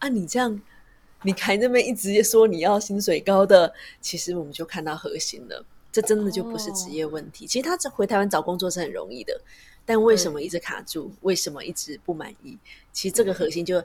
[0.00, 0.60] 啊，你这样，
[1.22, 5.64] 你还那边一直说你要薪水高的，其实我们就看到核心了。
[5.92, 7.44] 这真的就不是职业问题。
[7.44, 9.40] 哦、其实他这回台湾找工作是很容易的，
[9.84, 11.12] 但为什么一直卡住？
[11.20, 12.58] 为什么一直不满意？
[12.92, 13.80] 其实这个核心就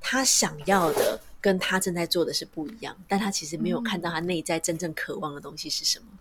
[0.00, 6.06] 他想要的。”跟他正在做的是不一样，但他其实没有看到他内在真正渴望的东西是什么。
[6.12, 6.18] 嗯、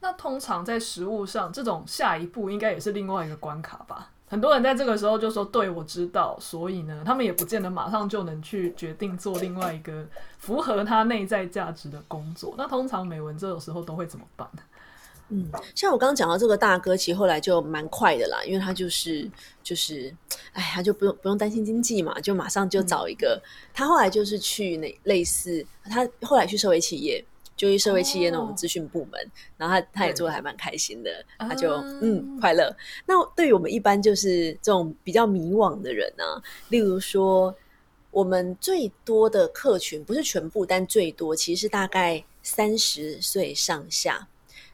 [0.00, 4.12] 那通常在食物上，这种下一步应该也是另外一个关卡吧？
[4.28, 10.04] 很多人在这个时候就说：“对，我知道。”所以呢，他们也不见得马上就能去决定做另外一个
[10.38, 12.54] 符合他内在价值的工作。
[12.58, 14.62] 那通常美文这种时候都会怎么办呢？
[15.28, 19.28] 嗯，像我刚刚讲到这个大哥，其实后来就蛮快的啦，因为他就是
[19.60, 20.14] 就是，
[20.52, 23.34] 哎，他就不用不用担心经济嘛，就马上就找一个。
[23.34, 27.24] 嗯、他后来就是去那类似，他后来去社会企业，
[27.56, 31.10] 就去社会企业那种资讯部门，哦、然后他他也做的还蛮开心的，
[31.40, 32.72] 对他就、啊、嗯快乐。
[33.04, 37.52] 那对于我们一般就是这种比较迷惘的人呢、啊，例如说，
[38.12, 44.28] 我们最多的客群不是全部，但最多其实是大概三十岁上下。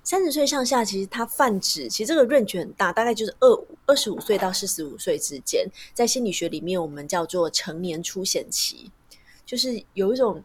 [0.05, 8.91] 三十岁上下，其实它泛指，其实这个 range 很大，大概就是二二十五岁到四十五岁之间，在心理学里面，我们叫做成年初显期，
[9.47, 10.43] 就是有一种。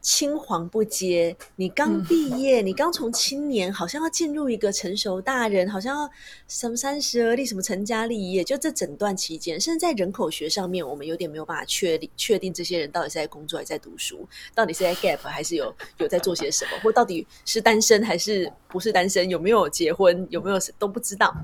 [0.00, 6.10] 青黄不接，你刚毕业，嗯、你刚从青年好像要进入一个成熟大人，好像要
[6.46, 21.34] 什么三十而立，什么成家立业，就这整段期间，甚至在人口学上面，我们有点没有办法确定确定这些人到底是在工作还是在读书，到底是在 gap 还是有有在做些什么，或到底是单身还是不是单身，有没有结婚，有没有都不知道。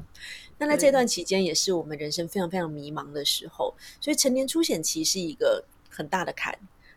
[0.57, 6.57] 那在这段期间，也是我们人生非常非常迷茫的时候，所以成年初显期是一个很大的坎。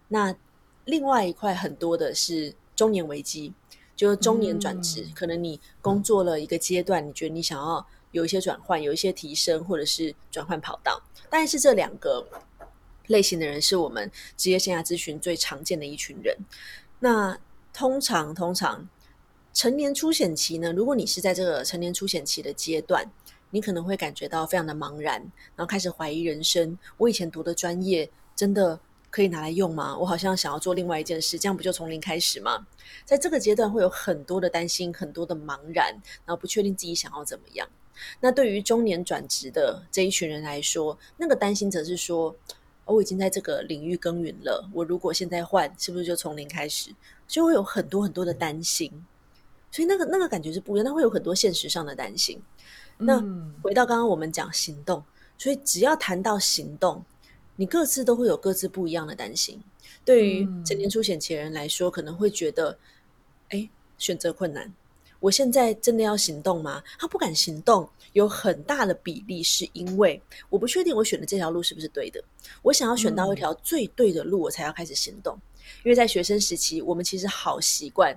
[0.09, 0.33] 那
[0.87, 3.53] 另外一块很多的是中年危机，
[3.95, 11.01] 就是中年转职，嗯、可能你工作了一个阶段，你觉得你想要有一些转换，有一些提升，或者是转换跑道。
[11.29, 12.25] 但是这两个
[13.07, 16.35] 类型的人是我们职业生涯咨询最常见的一群人。
[16.99, 17.37] 那
[17.73, 18.87] 通常通常
[19.53, 23.11] 成年初显期呢，如果你是在这个成年初显期的阶段，
[23.49, 25.19] 你可能会感觉到非常的茫然，
[25.55, 26.77] 然后开始怀疑人生。
[26.97, 28.79] 我以前读的专业真的
[29.17, 29.97] 可以拿来用吗？
[29.97, 32.67] 我好像想要做另外一件事，这样不就从零开始吗？
[33.03, 35.87] 在这个阶段会有很多的担心，很多的茫然，
[36.23, 37.67] 然后不确定自己想要怎么样。
[38.19, 42.35] 那对于中年转职的这一群人来说，那个担心则是说，
[42.85, 46.91] 哦，我已经在这个领域耕耘了，我如果现在换，是不是就从零开始？
[47.27, 49.03] 就会有很多很多的担心。
[49.71, 52.39] 所以那个那个感觉是不一样，那会有很多现实上的担心。
[52.99, 53.19] 那
[53.63, 55.03] 回到刚刚我们讲行动，
[55.39, 57.03] 所以只要谈到行动，
[57.57, 59.61] 你各自都会有各自不一样的担心。
[60.05, 62.77] 对于成年出险前人来说，可能会觉得，
[63.49, 64.73] 哎，选择困难。
[65.19, 66.83] 我现在真的要行动吗？
[66.99, 72.23] 他不敢行动，有很大的比例是因为我不确定我选的这条路是不是对的。
[72.61, 75.35] 我想要选到一条最对的路，我才要开始行动。
[75.83, 78.15] 因为在学生时期，我们其实好习惯，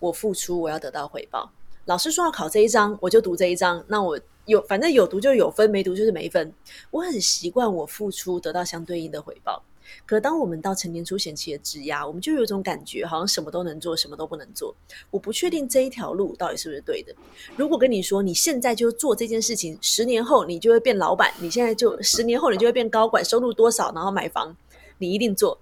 [0.00, 1.52] 我付出，我要得到回报。
[1.84, 3.84] 老师说要考这一章，我就读这一章。
[3.86, 4.18] 那我
[4.48, 6.52] 有，反正有毒就有分，没毒就是没分。
[6.90, 9.62] 我很习惯我付出得到相对应的回报。
[10.04, 14.74] 可当我们到成年出险期的质押，我们就有一种感觉，好像什么都能做，什么都不能做。
[15.10, 17.14] 我不确定这一条路到底是不是对的。
[17.56, 24.54] 如果跟你说你现在就做这件事情，十年后你就会变老板，你现在就十年后你就会变高管，收入多少，然后买房，
[24.98, 25.58] 你一定做，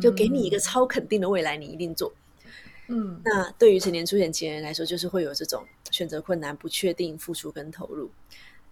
[0.00, 2.12] 就给你一个超肯定的未来，你一定做。
[2.88, 5.64] 嗯，那对于成年初显期人来说，就是会有这种
[5.96, 8.10] 选择困难、不确定、付出跟投入。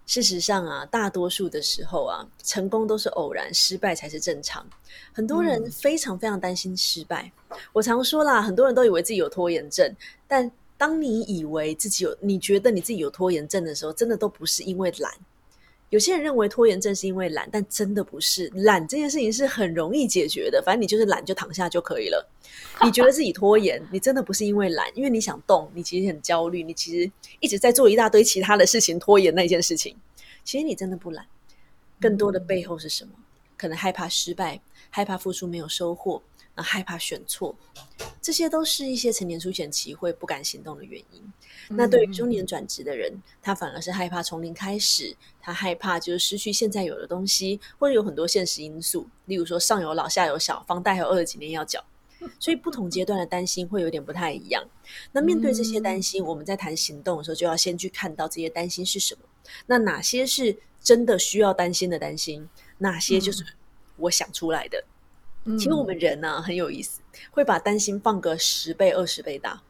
[0.06, 4.66] 事实上啊，大多数的时候啊，成功都是偶然，失败才是正常。
[5.14, 7.32] 很多人非常非常担心失败。
[7.48, 9.90] 嗯、我常说啦，很多人都以为自己有拖延症，
[10.28, 15.10] 但当你以为自己有，你觉得你自己有拖延症的时候，真的都不是因为懒。
[15.94, 18.50] 有些人认为拖延症是因为懒，但真的不是。
[18.52, 22.28] 懒这件事情是很容易解决的，反正你就是懒，就躺下就可以了。
[22.83, 29.96] 你觉得自己拖延，你真的不是因为懒，因为你想动，你其实很焦虑，你其实一直在做一大堆其他的事情，拖延那件事情。
[30.42, 31.24] 其实你真的不懒，
[32.00, 33.12] 更多的背后是什么？
[33.57, 36.20] 可能害怕失败，害怕付出没有收获。
[36.54, 37.54] 啊，害怕选错，
[38.22, 41.20] 这些都是一些成年初显期会不敢行动的原因。
[41.68, 43.12] 嗯、那对于中年转职的人，
[43.42, 51.84] 他反而是害怕从零开始，他害怕就是失去现在有的东西，或者有很多现实因素，例如说上有老下有小，房贷还有二十几年要缴，
[52.38, 54.64] 所以不同阶段的担心会有点不太一样。
[55.10, 59.22] 那面对这些担心，嗯、我们在谈行动的时候，就要先去看到这些担心是什么。
[59.66, 62.48] 那哪些是真的需要担心的担心？
[62.78, 63.44] 哪些就是
[63.96, 64.84] 我想出来的？
[65.59, 69.62] 其实我们人呢、啊、很有意思，会把担心放个十倍、二十倍大，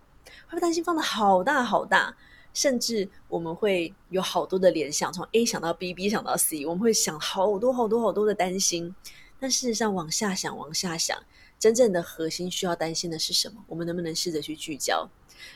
[0.49, 2.17] 会把担心放的好大好大，
[2.53, 8.95] 甚至我们会有好多的联想，从 A 想到 B，B 想到 C，我们会想好多好多好多的担心。
[9.41, 11.19] 但事实上，往下想，往下想，
[11.59, 13.63] 真正的核心需要担心的是什么？
[13.67, 15.09] 我们能不能试着去聚焦？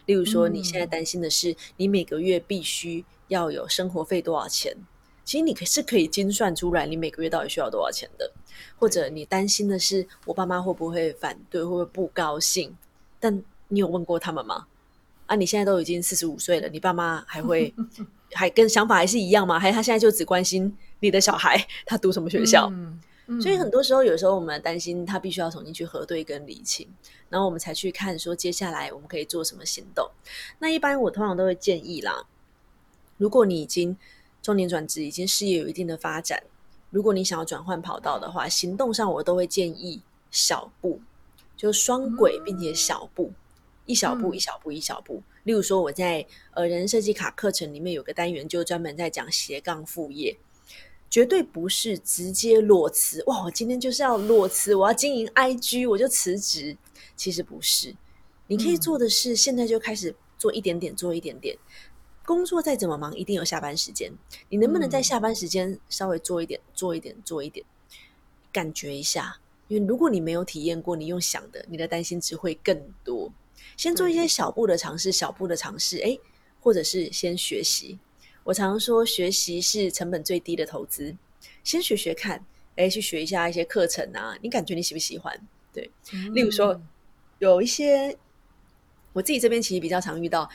[0.04, 4.76] 例如说，你现在担心的是你每个月必须要有生活费多少钱？
[5.24, 8.32] 其实你可是可以精算出来，你每个月到底需要多少钱的，
[8.78, 12.76] 或者你担心的是我爸妈会不会反对，会不会不高兴？
[13.20, 14.66] 但你有问过他们吗？
[15.26, 17.74] 啊，你现在都已经四十五岁了，你爸妈还会
[18.32, 19.58] 还跟想法还是一样吗？
[19.58, 22.68] 还是他现在就只关心你的小孩他读什么学校？
[22.72, 26.88] 嗯嗯、所以很多时候，有时候我们担心他必须要重新去核对跟理清，
[27.28, 30.10] 然后我们才去看说接下来我们可以做什么行动。
[30.60, 32.24] 那一般我通常都会建议啦，
[33.18, 33.94] 如果你已经
[34.40, 36.42] 中年转职已经事业有一定的发展，
[36.90, 41.00] 如果你想要转换跑道的话，行动上我都会建议小步，
[41.56, 43.32] 就双轨，并且小步，
[43.86, 45.22] 一小步一小步一小步。
[45.44, 50.38] 例如说，我在呃人生设计卡课程里面有个单元，就专门在讲斜杠副业，
[51.08, 53.22] 绝对不是直接裸辞。
[53.24, 56.76] 哇，我今天就是要裸辞，我要经营 IG，我就辞职。
[57.16, 57.94] 其实不是，
[58.46, 61.56] 你可以做的是现在就开始做一点点，做一点点。
[62.28, 64.12] 工作再怎么忙，一定有下班时间。
[64.50, 67.64] 你能不能在下班时间稍微做一点、做一点、做一点，
[68.52, 69.38] 感觉一下？
[69.68, 73.32] 因为如果你没有体验过，你用想的，你的担心只会更多。
[73.78, 76.20] 先做一些小步的尝试，小步的尝试，诶，
[76.60, 77.98] 或者是先学习。
[78.44, 81.16] 我常说，学习是成本最低的投资。
[81.64, 82.44] 先学学看，
[82.76, 85.34] 诶，去学一下一些课程啊，你感觉你喜不喜欢？
[85.72, 85.90] 对，
[86.34, 86.78] 例如说，
[87.38, 88.18] 有一些
[89.14, 90.46] 我自己这边其实比较常遇到。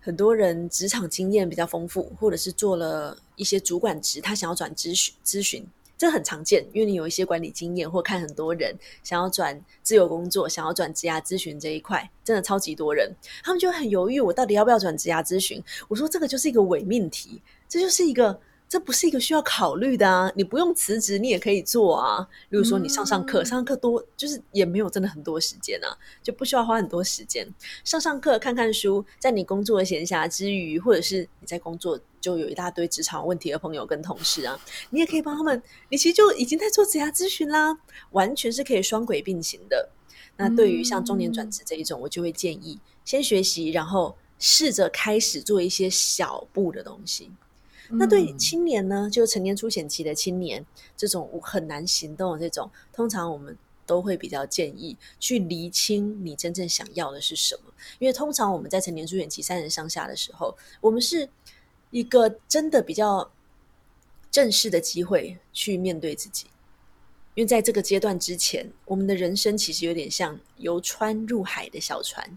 [0.00, 5.66] 很多人职场经验比较丰富，或者是做了一些主管职，他想要转咨询咨询，
[5.98, 6.64] 这很常见。
[6.72, 13.12] 因为你有一些管理经验，或看很多人想要转自由工作，想要转职涯咨询这一块，真的超级多人，
[13.42, 15.62] 他们就很犹豫，我到底要不要转职涯咨询？
[15.88, 20.30] 我说这个就是一个伪命题，这就是一个这不是一个需要考虑的啊！
[20.36, 22.28] 你不用辞职，你也可以做啊。
[22.50, 25.88] 例如说，你上上课，嗯、上上课多就是也没有真的很多时间啊，
[26.22, 27.48] 就不需要花很多时间
[27.82, 34.60] 上上课、看看书，在你工作的闲暇之余，或者是你在工作就有一大堆职场问题的朋友跟同事啊，
[34.90, 35.62] 你也可以帮他们。
[35.88, 37.78] 你其实就已经在做职涯咨询啦，
[38.10, 39.88] 完全是可以双轨并行的。
[40.36, 47.30] 那对于像中年转职这一种，我就会建议先学习，然后试着开始做一些小步的东西。
[47.90, 50.64] 那对于青年呢，就成年初显期的青年，
[50.96, 57.72] 这种很难行动的这种，通常我们都会比较建议去厘清你真正想要的是什么。
[57.98, 61.28] 因为通常我们在成年初显期三人上下的时候，我们是
[61.90, 63.30] 一个真的比较
[64.30, 66.46] 正式的机会去面对自己。
[67.34, 72.36] 因为在这个阶段之前，我们的人生其实有点像由川入海的小船。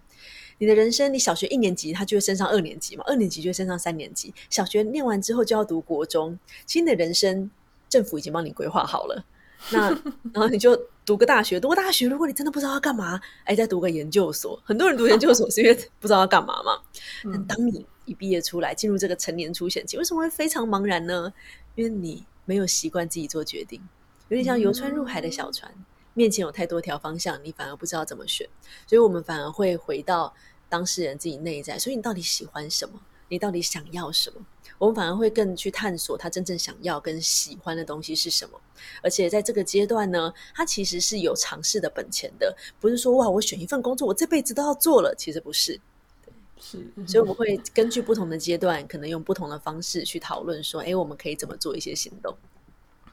[0.61, 4.31] 你的人生，你小学一年级，他就会升上二年级嘛，二年级就会升上三年级。
[4.47, 6.37] 小学念完之后就要读国中，
[6.67, 7.49] 新的人生
[7.89, 9.25] 政府已经帮你规划好了。
[9.71, 9.89] 那
[10.31, 14.61] 然后你就读个大学，读个大学，如果你真的不知道要干嘛，哎，再读个研究所。
[14.63, 16.79] 很多人读研究所 是因为不知道要干嘛嘛。
[17.23, 21.33] 但当你一毕业出来，进入这个成年初选期，为什么会非常茫然呢？
[21.73, 23.81] 因为你没有习惯自己做决定，
[24.27, 25.73] 有点像游川入海的小船，
[26.13, 28.47] 面前有太多条方向，你反而不知道怎么选。
[28.85, 30.31] 所以我们反而会回到。
[30.71, 32.97] 当事人自己内在，所以你到底喜欢什么？
[33.27, 34.45] 你到底想要什么？
[34.77, 38.59] 我们反而会更去探索他真正想要跟喜欢的东西是什么。
[39.03, 45.13] 而且在这个阶段呢，他其实是有尝试的本钱的，不是说哇，我选一份工作，我这辈子都要做了。
[45.17, 45.79] 其实不是，
[46.25, 47.07] 对，是。
[47.07, 52.35] 所以我们会根据不同的阶段，可能用不同的方式去讨论，说，哎，我们可以怎么做一些行动？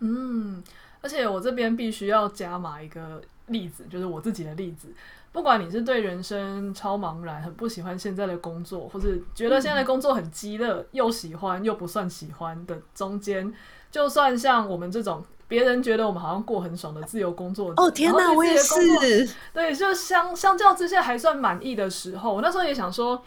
[0.01, 0.63] 嗯，
[1.01, 4.89] 而且我这边必须要加码一个例子，就是我自己的例子。
[5.39, 13.55] 不管你是对人生超茫然，很不喜欢现在的工作，或是觉得现在的工作很鸡肋，又喜欢又不算喜欢的中间，
[13.89, 23.23] 就算像我们这种别人觉得我们好像过很爽的自由工作者，哦天哪，我也是，对，就相相较之下还算满意的时候，我那时候也想说，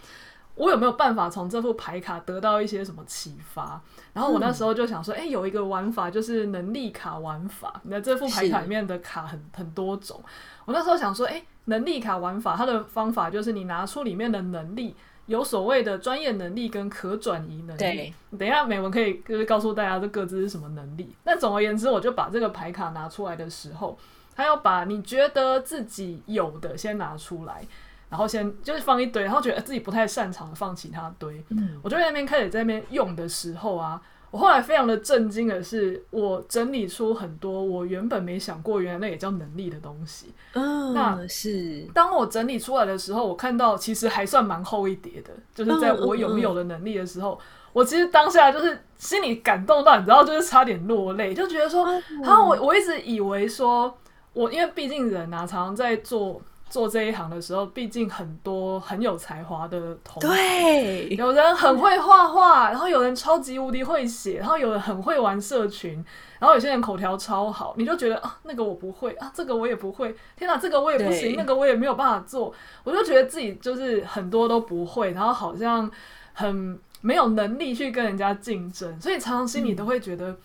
[0.55, 3.81] 我有没有办法从这副牌卡得到一些什么启发？
[4.11, 10.21] 然后我那时候就想说，哎、嗯，有一个玩法就是能力卡玩法，你的这副牌卡里面的卡很很多种，
[10.65, 11.41] 我那时候想说，哎。
[11.65, 14.95] 能力卡玩法，它的方法就是你拿出里面的能力，
[15.27, 17.79] 有所谓的专业能力跟可转移能力。
[17.79, 21.15] 对，等一下美文可以就是告诉大家这各自是什么能力。
[21.23, 23.97] 那总而言之，我就把这个牌卡拿出来的时候，
[24.35, 27.65] 他要把你觉得自己有的先拿出来，
[28.09, 31.43] 然后先就是放一堆，然后觉得自己不太擅长的放其他堆。
[31.49, 34.01] 嗯，我就在那边开始在那边用的时候啊。
[34.31, 40.33] 我后来非常的震惊的是，我整理出很多我原本没想过，原来那也叫能力的东西。
[40.53, 47.37] 嗯，那是当我整理出来的时候，我看到其实还算蛮厚一叠的，就是在我拥有的能力的时候，
[47.73, 51.85] 我其实当下就是心里感动到，你知道，就是差点落泪，就觉得说，
[52.23, 53.93] 然后我我一直以为说，
[54.31, 56.41] 我因为毕竟人啊，常常在做。
[56.71, 66.03] 做这一行的时候，毕竟很多很有才华的同，对，有人很会画画，然后有人超级无敌会写，然后有人很会玩社群，
[66.39, 72.53] 然后有些人口条超好，你就觉得啊，那个我不会啊，这个我也不会，天哪，这个我也不行，那个我也没有办法做，
[72.85, 75.91] 我就觉得自己就是很多都不会，然后好像
[76.31, 80.31] 很没有能力去跟人家竞争，所以常常心里都会觉得。
[80.31, 80.37] 嗯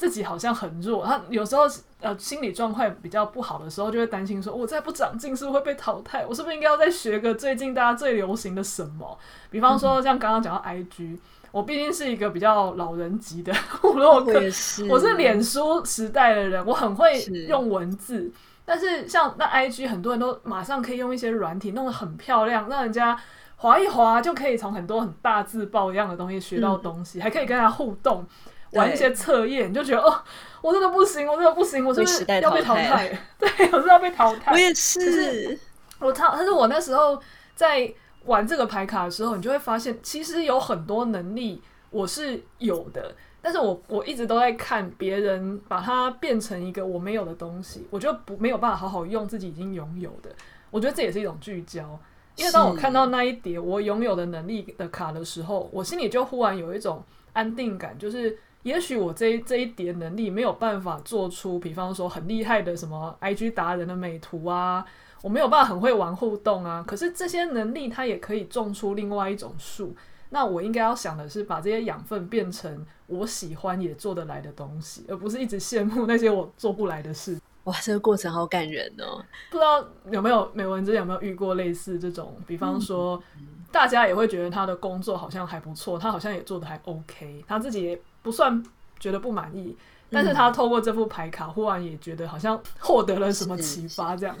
[0.00, 1.64] 自己好像很弱，他有时候
[2.00, 6.24] 呃心理状况比较不好的时候，就会担心说，我再不长进是不是会被淘汰？
[6.26, 9.18] 我是不是应该要再学个最近大家最流行的什么？
[9.50, 11.18] 比方说像刚刚讲到 IG，、嗯、
[11.52, 14.32] 我毕竟是一个比较老人级的部落客，
[14.88, 18.32] 我，我是脸书时代的人，我很会用文字，是
[18.64, 23.14] 但是像那 IG 很多人都马上可以用一些软体弄得很漂亮，让人家
[23.56, 28.24] 滑一滑就可以从很多很大字报一样的东西学到东西，嗯、还可以跟他互动。
[28.72, 30.22] 玩一些测验，你就觉得哦，
[30.62, 33.18] 我真的不行，我真的不行，我是不是要被淘汰？
[33.38, 34.52] 对，我是要被淘汰。
[34.52, 35.58] 我也是，是
[35.98, 37.20] 我操，但是我那时候
[37.54, 37.92] 在
[38.26, 41.60] 玩这个牌卡的时候，你就会发现，其实有很多能力
[41.90, 43.12] 我是有的，
[43.42, 50.30] 但是我我一直都在看别人把它变成一个我没有的东西，我就不没有办法好好用自己已经拥有的。
[50.70, 51.98] 我觉得这也是一种聚焦，
[52.36, 57.02] 因为当我看到那一叠我拥有的能力的卡的时候，我心里就忽然有一种
[57.32, 58.38] 安定感，就是。
[58.62, 64.84] 也许我这一这一点能力没有办法做出，比方说很厉害的什么 IG 达人的美图啊，
[65.22, 66.84] 我没有办法很会玩互动啊。
[66.86, 69.96] 可是这些能力它也可以种出另外一种树。
[70.28, 77.40] 那我应该要想的是，把这些养分变成我喜欢也做得来的东西，而不是一直羡慕那些我做不来的事。
[77.64, 79.24] 哇，这个过程好感人哦！
[79.50, 83.22] 不知道有没有美文之前有没有遇过类似这种，比方说。
[83.38, 88.62] 嗯大家也会觉得他的工作好像还不错，他好像也做得还 OK，他自己也不算
[88.98, 89.76] 觉得不满意，
[90.10, 94.36] 但是他透过这副牌卡，忽然也觉得好像获得了什么启发，这样。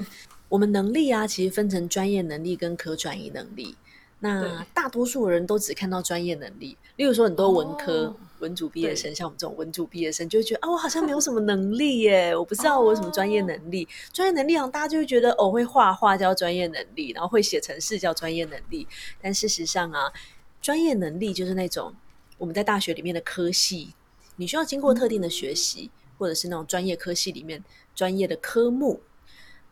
[0.48, 3.76] 我们能力啊，其实分成专业能力跟可转移能力。
[4.22, 13.88] 那大多数人都只看到专业能力，例如说很多文科、哦、文组毕业生，像我们这种文组毕业生，就会觉得啊，我好像没有什么能力耶， 我不知道我有什么专业能力。
[14.12, 18.86] 专、哦、业能力上，大家就会觉得哦，会画画叫专业能力，然后会写程式叫专业能力。
[19.22, 20.12] 但事实上啊，
[20.60, 21.94] 专业能力就是那种
[22.40, 23.92] 我们在大学里面的科系，
[24.36, 27.62] 你需要经过特定的学习，嗯、或者是那种专业科系里面
[27.94, 28.98] 专业的科目。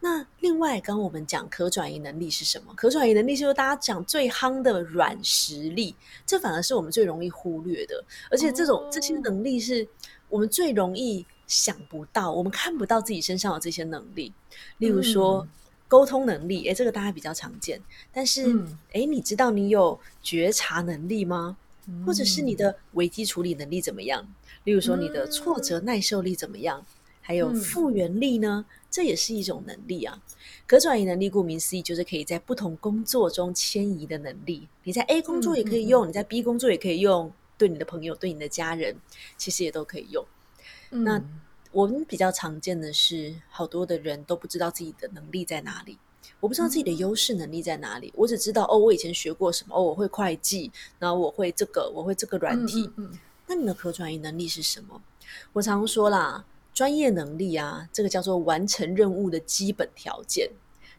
[0.01, 2.75] 那另外，刚刚我们讲可转移能力是什么？
[2.77, 5.97] 可转移能力就是大家讲最夯的软实力，
[6.27, 8.05] 这反而是我们最容易忽略的。
[8.31, 9.89] 而且这种、哦、这些能力是
[10.29, 14.31] 我们最容易想不到，我们看不到自己身上的这些能力。
[14.77, 15.49] 例如说、嗯、
[15.89, 17.81] 沟通能力，诶，这个大家比较常见。
[18.13, 21.57] 但是，嗯、诶，你知道你有觉察能力吗？
[21.89, 24.27] 嗯、或者是你的危机处理能力怎么样？
[24.65, 26.85] 例如说你的挫折耐受力怎么样？
[27.21, 28.65] 还有复原力呢？
[28.69, 30.19] 嗯这也是一种能力啊，
[30.67, 34.67] 可转移能力顾名思义就是可以在不同工作中迁移的能力。
[34.83, 38.97] 你在 A 工作也可以用，你在 B 工作也可以用，对你的朋友、对你的家人，
[39.37, 40.25] 其实也都可以用。
[40.91, 41.23] 嗯、那
[41.71, 45.99] 我们比较常见的是，好多的人都不知道自己的能力在哪里。
[46.41, 52.83] 我不知道自己的优势能力在哪里，嗯、我只知道哦，我以前学过什么，哦，我会会计，然后我会这个，我会这个软体。
[52.83, 55.01] 嗯嗯嗯，那你的可转移能力是什么？
[55.53, 56.45] 我常说啦。
[56.75, 60.49] 专业能力啊，这个叫做完成任务的基本条件。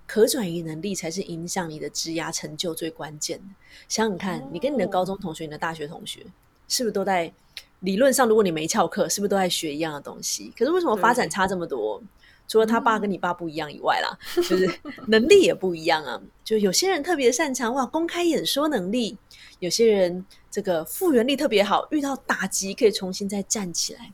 [0.05, 3.45] 可转移能力才是影响你的职涯成就最关键的。
[3.87, 6.25] 想想看，你跟你的高中同学、你的大学同学，
[6.67, 7.31] 是不是都在
[7.79, 8.27] 理论上？
[8.27, 10.51] 如果你没翘课，是不是都在学一样的东西？
[10.57, 12.01] 可是为什么发展差这么多？
[12.49, 14.67] 除了他爸跟你爸不一样以外啦，就是
[15.07, 16.19] 能力也不一样啊。
[16.43, 19.15] 就有些人特别擅长哇，公开演说能力；
[19.59, 24.11] 有些人这个复原力特别好，遇到打击可以重新再站起来。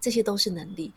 [0.00, 0.92] 这些都是能力。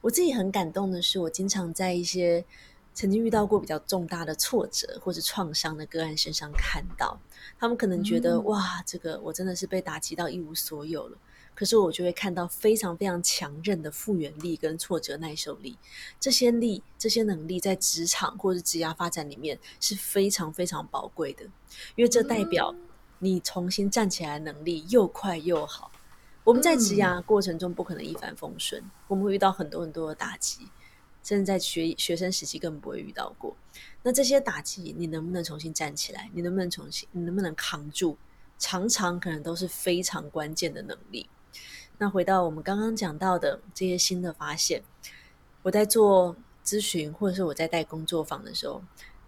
[0.00, 2.44] 我自己很感动的是，我经常在一些
[2.92, 7.16] 曾经遇到过比较重大的挫折或者创伤的个案身上看到，
[7.56, 11.16] 他们可能觉得、嗯、哇，这个我真的是被打击到一无所有了。
[11.54, 15.78] 可是我就会看到非常非常强韧的复原力跟挫折耐受力，
[16.18, 21.44] 这些力、这些能力在职场或者职涯发展里面是非常非常宝贵的，
[21.94, 22.74] 因为这代表
[23.20, 25.90] 你重新站起来的能力又快又好。
[26.42, 30.68] 我们在职涯过程中不可能一帆风顺，嗯、我们会遇到很多很多的打击，
[31.22, 33.56] 甚至在学学生时期根本不会遇到过。
[34.02, 36.28] 那这些打击，你能不能重新站起来？
[36.34, 37.08] 你能不能重新？
[37.12, 38.18] 你能不能扛住？
[38.58, 41.28] 常常可能都是非常关键的能力。
[41.98, 44.82] 那回到我们刚刚讲到的这些新的发现，
[45.62, 46.34] 我在做
[46.64, 48.82] 咨询或者是我在带工作坊的时候，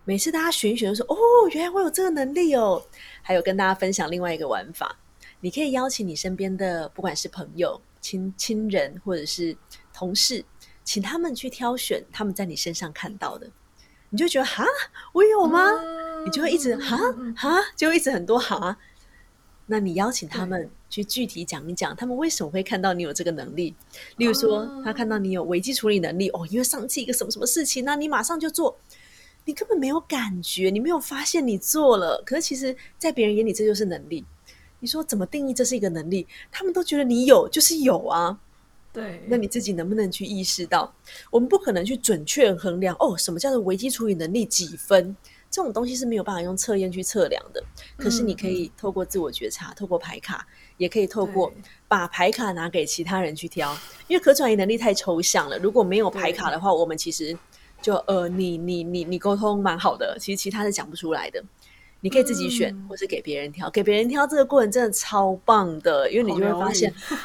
[0.04, 1.16] 每次大家选一选，说：“哦，
[1.52, 2.84] 原来我有这个能力哦。”
[3.22, 4.98] 还有跟大家分享另外一个玩法。
[5.40, 9.56] 你可以邀请你身边的，不管是朋友、亲亲人，或者是
[9.92, 10.44] 同事，
[10.82, 13.48] 请他们去挑选他们在你身上看到的，
[14.10, 14.64] 你就觉得哈，
[15.12, 15.70] 我有吗？
[16.24, 16.96] 你就会一直哈
[17.36, 18.76] 哈，就会一直很多哈。
[19.66, 23.74] 那你邀请他们去具体讲一讲，他们为什么会看到你有这个能力？
[24.16, 28.78] 例如说，他看到你有危机处理能力，哦，因为上次一个什么什么事情，那你马上就做，
[29.44, 34.24] 你根本没有感觉，你没有发现你做了，可是其实，在别人眼里，这就是能力。
[34.78, 36.26] 你说怎么定义这是一个能力？
[36.52, 38.38] 他们都觉得你有就是有啊。
[38.92, 40.94] 对，那你自己能不能去意识到？
[41.30, 45.16] 我们不可能去准确衡量哦，什么叫做危机处理能力几分？
[45.50, 47.62] 这种东西是没有办法用测验去测量的。
[47.96, 51.52] 可是你可以透过自我觉察，透过牌卡，也可以透过
[51.88, 53.76] 把牌卡拿给其他人去挑。
[54.08, 57.36] 因为可转移能力太抽象了，如果没有牌卡的话，我们其实
[57.80, 61.42] 就呃，你你你你沟通蛮好的，其实其他是讲不出来的。
[62.02, 63.70] 你可以自己选，嗯、或是给别人挑。
[63.70, 67.18] 给别人挑这个过程真的超棒的，因为你就会发现，啊，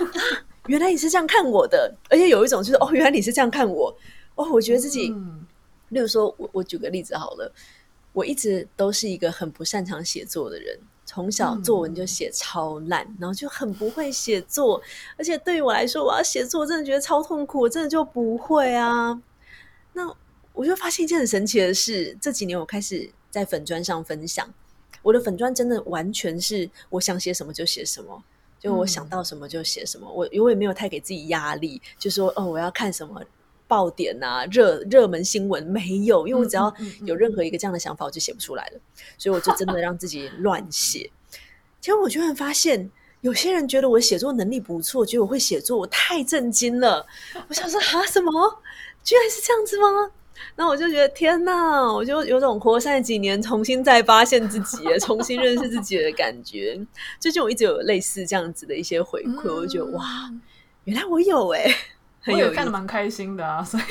[0.68, 1.94] 原来你是这样看我的。
[2.10, 3.96] 而且有一种就是，哦，原来你是这样看我。
[4.36, 5.46] 哦，我觉得自己，嗯、
[5.90, 7.54] 例如说，我我举个例子好了，
[8.14, 14.82] 我一直都是一个很不擅长写作的人，从小作文就写超烂，嗯、然后就很不会写作。
[15.18, 19.22] 而且对于我来说，我要写作，真的觉得超痛苦，我真的就不会啊。
[19.94, 20.14] 那
[20.54, 24.54] 我就发现一件很神奇的事，这几年我开始在粉砖上分享。
[25.02, 28.24] 我的粉砖真的完全是我想写什么就写什么，
[28.60, 30.08] 就我想到什么就写什么。
[30.08, 33.24] 嗯、我因为没有太给自己压力，就说哦，我要看什么
[33.72, 36.74] 爆点啊、热热门新闻没有，因为我只要
[37.06, 38.80] 有任何一个这样的想法，我就写不出来了。
[39.18, 41.10] 所以我就真的让自己乱写。
[41.80, 42.92] 结果我居然发现，
[43.22, 47.08] 有些人觉得我写作能力不错，觉得我会写作，我太震惊了。
[47.48, 48.62] 我想说啊，什么？
[49.06, 50.12] 居然是这样子吗？
[50.58, 56.78] 那我就觉得天哪，我就有种活三十几年，重新再发现自己，重新认识自己的感觉。
[57.22, 60.04] 最近我一直有类似这样子的一些回馈，嗯、我就觉得哇，
[60.84, 61.76] 原来我有哎、欸，
[62.28, 63.84] 我也看的蛮开心的啊， 所以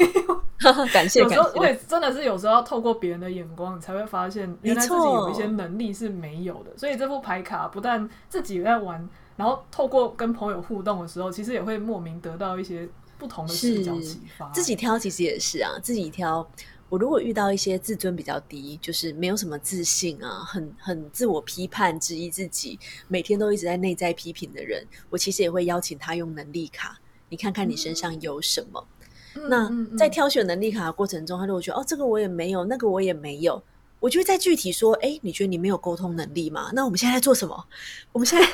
[0.93, 1.21] 感谢。
[1.21, 6.71] 有时候我也真的是有时候要透过别人的眼光，你才会发现原来自己有一些能力是没有的。
[6.77, 14.49] 所以这副牌卡不但自己在玩，然后透过跟朋友互动的时候，其实也会莫名得到一些不同的视角启发。
[14.51, 16.47] 自己挑其实也是啊，自己挑。
[16.89, 22.77] 我如果遇到一些自尊比较低，就是没有什么自信啊，很很自我批判、质疑自己，
[23.07, 26.99] 每天都一直在内在批评的人，我其实也会邀请他用能力卡，
[27.31, 28.87] 你看看你身上有什么。
[29.35, 33.63] 嗯、那在挑选能力卡的过程中，他就会觉得哦，这个我也没有，那个我也没有。
[34.01, 36.71] 我就会再具体说，哎，你觉得你没有沟通能力吗？
[36.73, 37.67] 那我们现在在做什么？
[38.13, 38.49] 我们现在，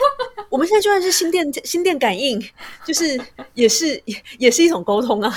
[0.50, 2.38] 我们现在就算是心电心电感应，
[2.84, 3.18] 就是
[3.54, 5.32] 也是也也是一种沟通啊。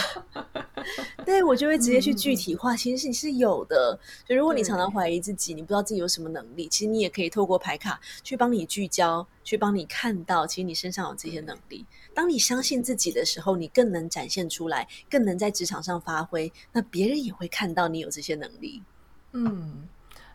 [1.26, 4.00] 对，我就会直接去具体化，其实你是有的。
[4.28, 11.86] 就如果你常常怀疑自己，你不知道自己有什么能力，其实你也可以透过牌卡去帮你聚焦，去帮你看到，其实你身上有这些能力。
[12.16, 16.52] 当你相信自己的时候，你更能展现出来，更能在职场上发挥。
[16.72, 18.82] 那别人也会看到你有这些能力。
[19.34, 19.88] 嗯。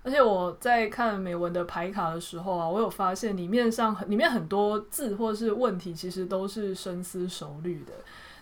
[0.04, 7.92] 而且我在看美文的牌卡的时候啊，我有发现里面上里面很多字或是问题，其实都是深思熟虑的。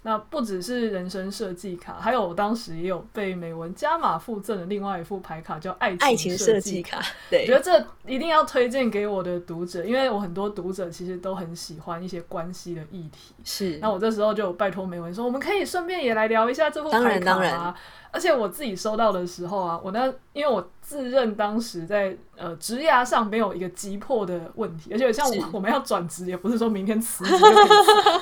[0.05, 7.01] 那不只是人生设计卡，还有我当时也有被美文加码附赠的另外一副牌卡，叫爱情设计卡。
[7.31, 13.33] 对，我觉得这一定要推荐给我的读者，因为我很多读者其实都很喜欢一些关系的议题。
[13.45, 17.25] 是，那我这时候就有拜托美文说，我们可以顺便也来聊一下这副牌卡吗？
[17.25, 17.75] 当然，当然。
[18.13, 27.35] 而且我自己收到的时候啊，我那，因为我自认当时在呃职涯上没有一个急迫的问题，而且像我我们要转职，也不是说明天辞职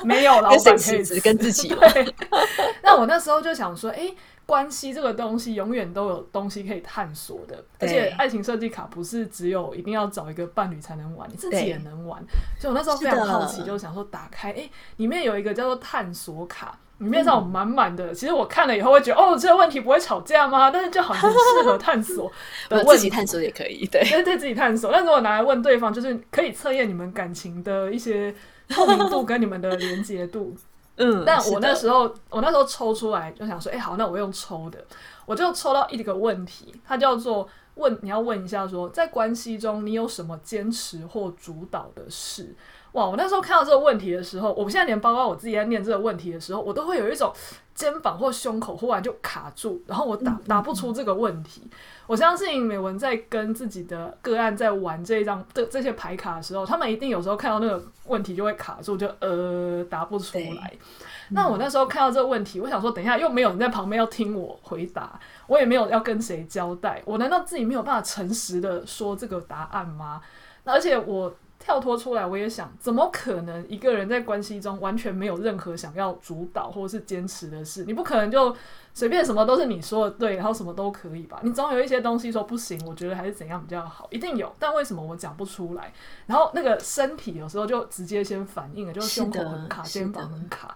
[0.05, 2.15] 没有老板可以辞， 跟自己对。
[2.81, 4.15] 那我那时候就想说，哎、欸，
[4.45, 12.23] 关系这个东西永远都有东西可以探索的，而且爱情设计卡不是只有一定要找一个伴侣才能玩，你自己也能玩。
[12.57, 16.79] 所以我那时候非常好奇，就想说打开，哎、欸，里面有一个叫做探索卡。
[17.01, 20.69] 里面上有满满的，其实我看了以后会觉得，哦，这个问题不会吵架吗？
[20.69, 22.31] 但是就好像适合探索
[22.69, 24.91] 的 问题，自己探索也可以，对，对，对自己探索。
[24.91, 28.33] 但如果拿来问对方，就是可以测验你们感情的一些
[28.69, 30.55] 透明度跟你们的连接度。
[30.97, 34.77] 嗯，但我那时候，我那时候抽出来就想说，哎，好，那我用抽的，
[35.25, 42.53] 我就抽到一个问题，它叫做问，你要问一下说，在关系中你有什么坚持或主导的事？
[42.93, 43.05] 哇！
[43.05, 47.33] 我那时候看到这个问题的时候，我现在连包括我自己在念这个问题的时候，我都会有一种
[47.73, 51.63] 肩膀或胸口忽然就卡住，然后我答答不出这个问题。
[52.05, 60.73] 我相信美文在跟自己的个案在玩这一张这这些牌卡的时候，他们一定有时候看到那个问题就会卡住，就呃答不出来。
[61.29, 65.17] 那我那时候看到这个问题，我想说，等一下又没有人在旁边要听我回答，
[65.47, 70.21] 我也没有要跟谁交代，我难道自己没有办法诚实的说这个答案吗？
[70.65, 71.33] 那而且我。
[71.61, 77.85] 跳脱出来，我也想，怎么可能一个人在关系中完全没有任何想要主导或是坚持的事？
[77.85, 78.53] 你不可能就
[78.93, 81.39] 随便什么都是你说的对，然后什么都可以吧？
[81.43, 84.51] 你总有一些东西说不行，我觉得还是怎样比较好，一定有。
[84.57, 85.93] 但为什么我讲不出来？
[86.25, 90.75] 然后那个身体有时候就直接先反应了，就是胸口很卡，肩膀很卡。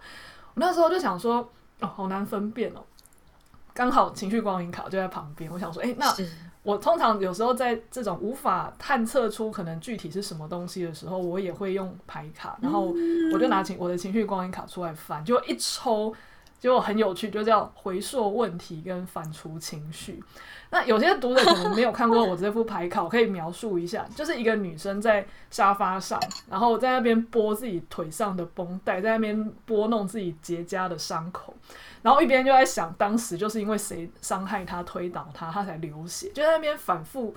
[0.53, 1.37] 我那时候就想说，
[1.81, 2.83] 哦，好难分辨哦。
[3.73, 6.15] 刚好情绪光影卡就在旁边，我想说，诶，那。
[6.65, 12.91] 我通常有时候在这种无法探测出可能具体是什么东西的时候，我也会用牌卡，然后
[13.31, 16.11] 我就拿情我的情绪光影卡出来翻，就一抽，
[16.59, 20.23] 就很有趣，就叫回溯问题跟反刍情绪。
[20.75, 26.19] 那有些读者可能没有看过我这副牌卡，我可以描述一下，就是一个女生在沙发上，
[26.49, 31.55] 然后在那边拨自己腿上的绷带，在那边拨弄自己结痂的伤口，
[32.01, 37.33] 然后一边就在想，当时就是因为谁伤害她、推倒她，她才流血，就在那边反复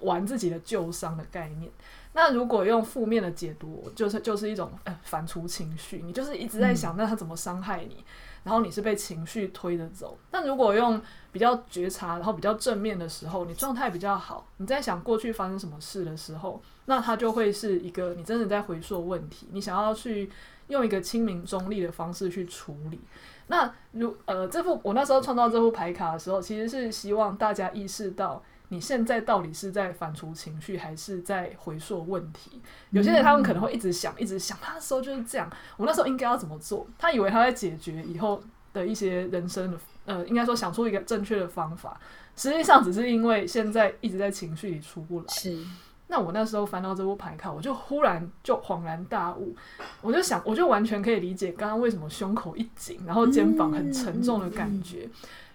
[0.00, 1.70] 玩自己的旧伤的概念。
[2.12, 8.04] 那如果用负面的解读，就是就是一种呃反刍情绪，你就是一直在想，那他怎么伤害你？
[8.44, 10.16] 然后你是被情绪推着走。
[10.30, 11.00] 但如果用
[11.32, 20.30] 比较觉察，然后比较正面的时候，你状态比较好，你在想过去发生什么事的时候，那它就会是一个你真的在回溯问题，你想要去
[20.68, 23.00] 用一个清明中立的方式去处理。
[23.46, 28.42] 那如呃这副我那时候创造这副牌卡的时候，其实是希望大家意识到。
[28.70, 32.60] 你现在到底是在反刍情绪，还是在回溯问题？
[32.90, 35.50] 有些人他们可能会一直想，一直想，他那时候就是这样。
[35.76, 36.86] 我那时候应该要怎么做？
[36.96, 38.40] 他以为他在解决以后
[38.72, 42.00] 的一些人生的，呃，应该说想出一个正确的方法。
[42.36, 45.26] 实际上只是因为现在一直在情绪里出不来。
[45.28, 45.58] 是。
[46.06, 49.54] 那我那时候翻到这副牌卡，我就忽然就恍然大悟，
[50.00, 55.08] 我就想，我就完全可以理解刚刚为什么胸口一紧，然后肩膀很沉重的感觉。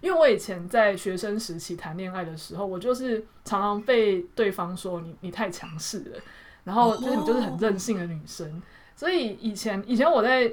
[0.06, 6.20] 因为我以前在学生时期谈恋爱的时候，我就是常常被对方说你你太强势了，
[6.64, 8.62] 然后就是你就是很任性的女生。
[8.96, 10.44] 所以以前以前我在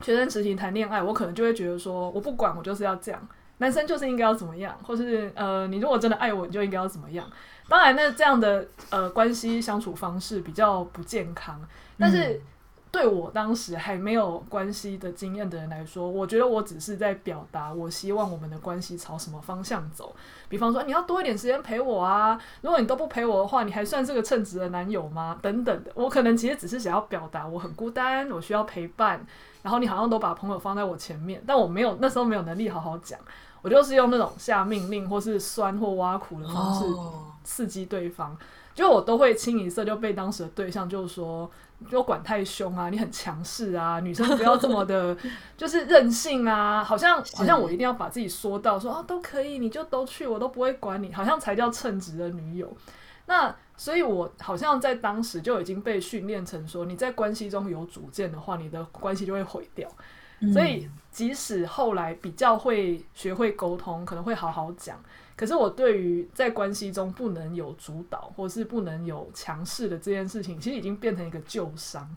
[0.00, 3.28] 学生时期谈恋爱，我可能就会觉得说，我不管，我就是要这样，
[3.58, 7.24] 男生就是应该要怎么样，或是呃，你如果真的爱我，你就应该要怎么样。
[7.68, 11.64] 当然，那这样的呃关系相处方式比较不健康，
[11.96, 12.42] 但是。
[12.90, 20.14] 嗯对我当时还没有关系的经验的人来说，我觉得我只是在表达我希望我们的关系朝什么方向走。
[20.48, 22.36] 比方说，你要多一点时间陪我啊！
[22.62, 25.38] 如果你都不陪我的话，你还算是个称职的男友吗？
[25.40, 29.24] 等等的，我可能其实只是想要表达我很孤单，我需要陪伴。
[29.62, 33.18] 然后你好像都把朋友放在我前面，但我没有那时候没有能力好好讲，
[33.62, 36.84] 我就是用那种下命令或是酸或挖苦的方式
[37.44, 38.36] 刺激对方。
[38.72, 41.50] 就我都会清一色就被当时的对象就是说，
[41.88, 45.16] 就管太凶啊，你很强势啊，女生不要这么的，
[45.56, 52.76] 就是任性啊，好像好像我一定要把自己说到说啊都可以，你就都去，我都不会管你，好像才叫称职的女友。
[53.26, 59.88] 那所以，我好像在当时就已经被训练成说，你在关系中有主见的话，你的关系就会毁掉。
[60.52, 64.96] 所以，即使后来比较会学会沟通，可能会好好讲。
[65.36, 72.08] 可是我对于在关系中不能有主导，或是不能有强势的这件事情，其实已经变成一个旧伤，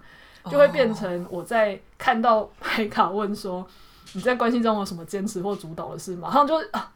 [0.52, 3.66] 就会变成我在看到牌卡问说
[4.14, 6.92] 你在关系中有什么坚持或主导的事，马上就啊，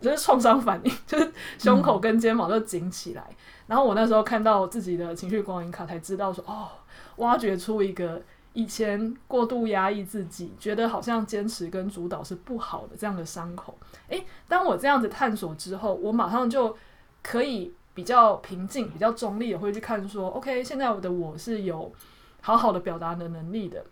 [0.00, 3.24] 就是创伤反应，就是胸口跟肩膀都紧起来。
[3.66, 6.68] 然后我那时候看到自己的情绪光影卡，才知道说哦，
[7.16, 8.22] 挖掘出一个。
[8.54, 13.76] 以前过度压抑自己，觉得好像坚持跟主导是不好的这样的伤口，
[14.08, 16.76] 诶，当我这样子探索之后，我马上就
[17.22, 21.92] 可以比较平静、比较中立也会去看说，OK，现在我的我是有
[22.40, 23.84] 好好的表达的能力的，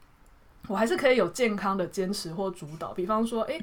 [0.69, 2.93] 我还是可以有健康的坚持或主导。
[2.93, 3.59] 比方说，诶，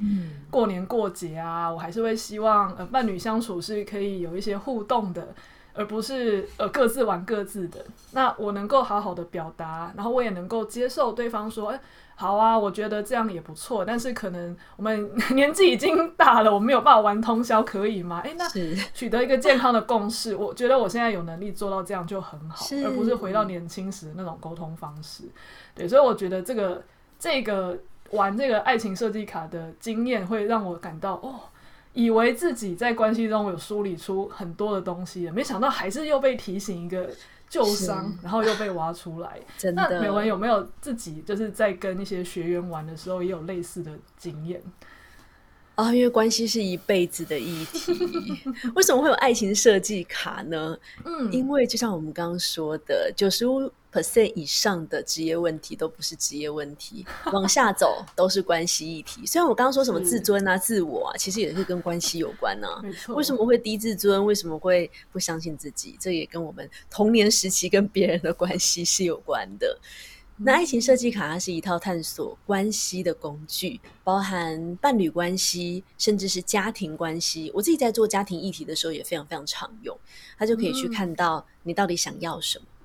[0.49, 5.35] 过年过节啊，我还是会希望呃伴侣相处是可以有一些互动的。
[5.77, 11.79] 而不是呃各自玩各自的，那我能够好好的表达，然后我也能够接受对方说，哎，
[12.15, 18.21] 好啊，我觉得这样也不错，但是可能我们 年纪已经大了，我没有办法玩通宵，可以吗？
[18.25, 25.25] 哎，那取得一个健康的共识，我觉得我现在有能力做到这样就很好，而不是回到年轻时的那种沟通方式。
[25.75, 26.83] 对，所以我觉得这个
[27.19, 27.77] 这个
[28.11, 31.35] 玩这个爱情设计卡的经验会让我感到哦。
[31.97, 37.09] 以为自己在关系中有梳理出很多的东西，没想到还是又被提醒一个
[37.49, 39.39] 旧伤，然后又被挖出来。
[39.57, 44.61] 真的，那美文有没有自己就是在跟一些学员玩的时候也有类似的经验？
[45.73, 47.91] 啊，因为关系是一辈子的议题，
[48.75, 50.77] 为什么会有爱情设计卡呢？
[51.03, 53.71] 嗯，因为就像我们刚刚说的，九十五。
[53.97, 59.25] Percent 以上的职业问题都不是职业问题，往下走都是关系议题。
[59.25, 62.83] 虽然我刚刚说什么自尊啊、自我啊，其实也是跟关系有关呢、啊。
[63.09, 64.23] 为什么会低自尊？
[64.23, 65.97] 为什么会不相信自己？
[65.99, 69.79] 这也跟我们童年时期跟别人的关系是有关的。
[70.39, 77.51] 那爱情设计卡它是一套探索关系的工具，包含伴侣关系，甚至是家庭关系。
[77.55, 79.97] 我自己在做家庭议题的时候也非常非常常用，
[80.37, 82.65] 它就可以去看到你到底想要什么。
[82.69, 82.76] 嗯，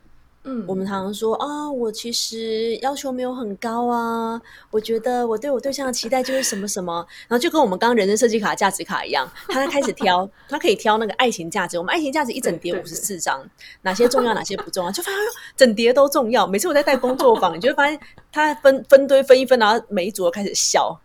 [0.67, 4.41] 我们常常说啊，我其实要求没有很高啊，
[4.71, 11.79] 我觉得我对我对象的期待就是什么什么，然后就跟我们刚刚人生设计卡价值卡一样，他在开始挑，他可以挑那个爱情价值。
[11.79, 13.49] 我们爱情价值一整叠五十四张，
[13.83, 15.21] 哪些重要，哪些不重要，就发现
[15.57, 16.47] 整叠都重要。
[16.47, 17.99] 每次我在带工作坊，你就会发现
[18.33, 21.01] 他分分堆分一分，然后每一组都开始笑。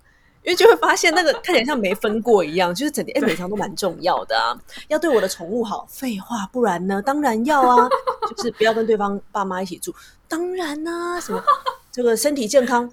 [0.47, 4.57] 因为就会发现那个看起来像没分过一样，就是整天哎，每张都蛮重要的啊。
[4.87, 7.01] 要对我的宠物好，废话，不然呢？
[7.01, 7.89] 当然要啊，
[8.33, 9.93] 就是不要跟对方爸妈一起住，
[10.25, 11.43] 当然啊，什么
[11.91, 12.89] 这个身体健康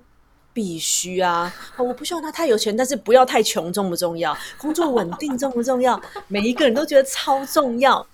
[0.53, 1.55] 必须啊。
[1.77, 4.37] 我不希望他太有钱，但是不要太穷，重不重要？
[4.59, 6.03] 工作稳定重不重要？
[6.27, 8.05] 每一个人都觉得超重要。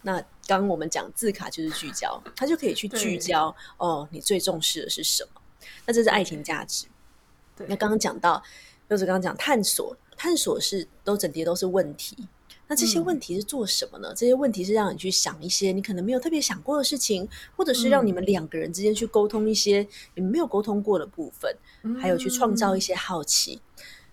[0.00, 0.14] 那
[0.48, 5.40] 刚刚我们讲字卡就是聚焦，他就可以去聚焦哦，你最重视的是什么？
[5.86, 6.86] 那这是爱情价值。
[7.68, 8.42] 那刚刚讲到。
[8.92, 12.14] 就是刚刚讲探索，探索是都整叠都是问题。
[12.68, 14.08] 那这些问题是做什么呢？
[14.12, 17.26] 嗯、这些问题是让你去想一些你可能没有特别想过的事情，
[17.56, 23.62] 或者是让你们两个人之间去沟通一些你们没有沟通过的部分，嗯、还有去创造一些好奇。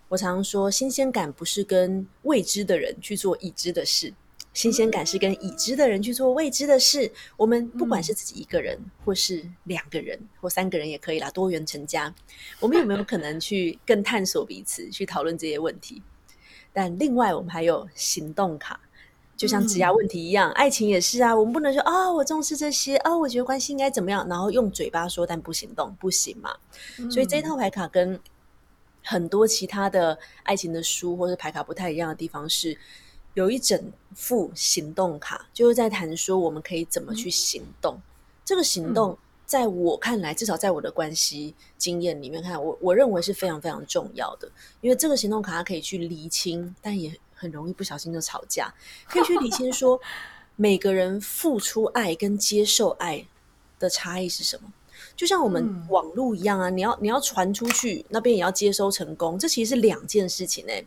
[0.08, 4.14] 我常常说，新鲜感不是跟未知的人去做已知的事。
[4.52, 7.10] 新鲜感是跟已知的人去做未知的事。
[7.38, 12.14] 我们不管是自己一个人，嗯、或是两个人，或三个人也可以啦，多元成家。
[12.60, 16.02] 我们有没有可能去更探索彼此，去讨论这些问题？
[16.74, 18.82] 但另外，我们还有行动卡，
[19.38, 21.34] 就像职涯问题一样，嗯、爱情也是啊。
[21.34, 26.54] 我们不能说啊、哦，我重视这些啊、哦，我觉得关系应该怎么样，然后用嘴巴说，但不行动，不行嘛。
[26.98, 28.20] 嗯、所以这套牌卡跟
[29.04, 32.76] 很多其他的爱情的书或者牌卡不太一样的地方是。
[33.34, 37.96] 有一整副行动卡，就是在谈说我们可以怎么去行动。
[37.96, 38.02] 嗯、
[38.44, 44.52] 这个行动在我看来，至少在我的关系经验里面看，我我认为是非常非常重要的，
[44.82, 48.74] 因为这个行动卡它可以去厘清，但也很容易不小心就吵架，
[49.08, 50.00] 可以去厘清说
[50.56, 53.26] 每个人付出爱跟接受爱
[53.80, 54.74] 的差异是什么。
[55.16, 60.86] 就像我们网络一样啊，你要你要传出去，那边也要接收成功，这其实是两件事情欸。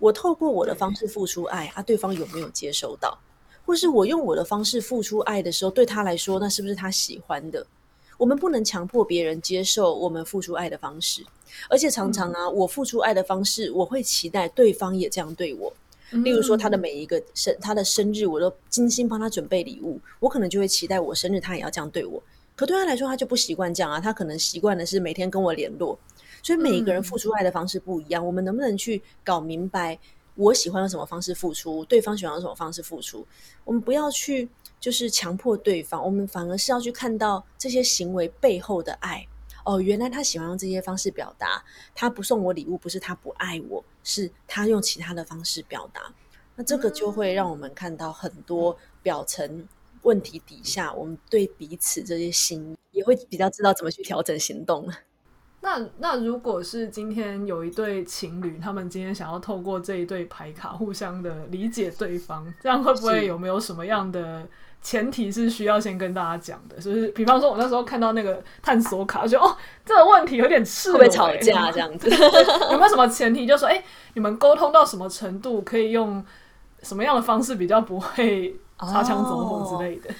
[0.00, 3.16] 我透过我的方式付出爱啊，对方有没有接收到？
[3.64, 7.64] 或是我用我的方式付出爱的时候，对他来说，那是不是他喜欢的？
[8.18, 11.24] 我们不能强迫别人接受我们付出爱的方式，
[11.68, 15.72] 而且常常啊，我付出爱的方式，我会期待对方也这样对我。
[16.10, 22.20] 例如说，他的每一个生他的生日，我都精心帮他准备礼物，我可能就会期待我生日他也要这样对我。
[22.56, 24.00] 可对他来说，他就不习惯这样啊。
[24.00, 25.96] 他可能习惯的是每天跟我联络，
[26.42, 28.24] 所以每一个人付出爱的方式不一样。
[28.24, 29.98] 嗯、我们能不能去搞明白，
[30.34, 33.26] 我喜欢用什么方式付出，对方喜欢用什么方式付出？
[33.64, 39.26] 我们不要去就是强迫对方，我们反而是要去看到这些行为背后的爱。
[39.64, 41.62] 哦，原来他喜欢用这些方式表达。
[41.94, 46.12] 他不送我礼物，不是他不爱我，是他用其他的方式表达。
[46.56, 49.68] 那这个就会让我们看到很多表层。
[50.02, 54.90] 问题底下，我们对彼此这些心也会比较知道怎么去调整行动。
[55.62, 64.46] 那那如果是今天有一对情侣，他们今天想要透过这一对牌卡互相的理解对方，这样会不会有没有什么样的
[64.80, 66.76] 前提是需要先跟大家讲的？
[66.80, 72.08] 就是比方说，我那时候看到那个探索卡，就哦，这个问题有点赤裸，会不会吵架这样子？
[72.72, 73.46] 有没有什么前提？
[73.46, 73.84] 就说哎、欸，
[74.14, 76.24] 你们沟通到什么程度，可以用
[76.82, 78.54] 什么样的方式比较不会？
[78.82, 80.08] 擦枪走火之类的。
[80.08, 80.16] Oh,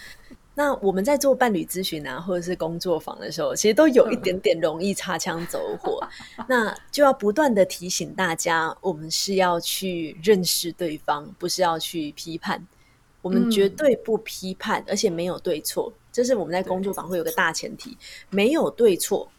[0.55, 6.01] 那我们在做伴侣咨询啊，或者是工作坊的时候，其实都有一点点容易擦枪走火。
[6.49, 12.67] 那就要不断的提醒大家，我们是要去认识对方，不是要去批判。
[13.23, 15.91] 我们绝对不批判，嗯、而且没有对错。
[16.13, 17.97] 这是我们在工作坊会有个大前提，
[18.29, 19.31] 没有对错，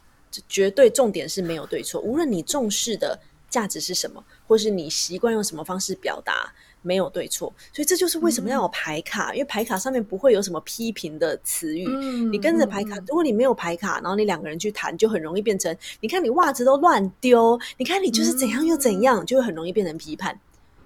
[0.47, 1.99] 绝对重点是没有对错。
[2.01, 6.51] 无论你重视的价值是什么，或是你习惯用什么方式表达。
[6.81, 11.85] 没有对错，所以这就是为什么要有牌卡，嗯、因为牌卡上面不会有什么批评的词语。
[11.87, 20.39] 嗯、你跟着牌卡，如果你没有牌卡，然后你两个人去谈，就很容易变成，你看你袜子都乱丢，你看你就是怎样又怎样，嗯、就会很容易变成批判。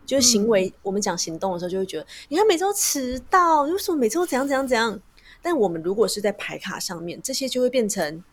[0.05, 4.99] 就是行为，嗯、我们讲行动的时候，就会觉得，你看每周迟到，为什么每周都怎样怎样怎样？
[5.41, 8.23] 但我们如果是在牌卡上面，这些就会变成，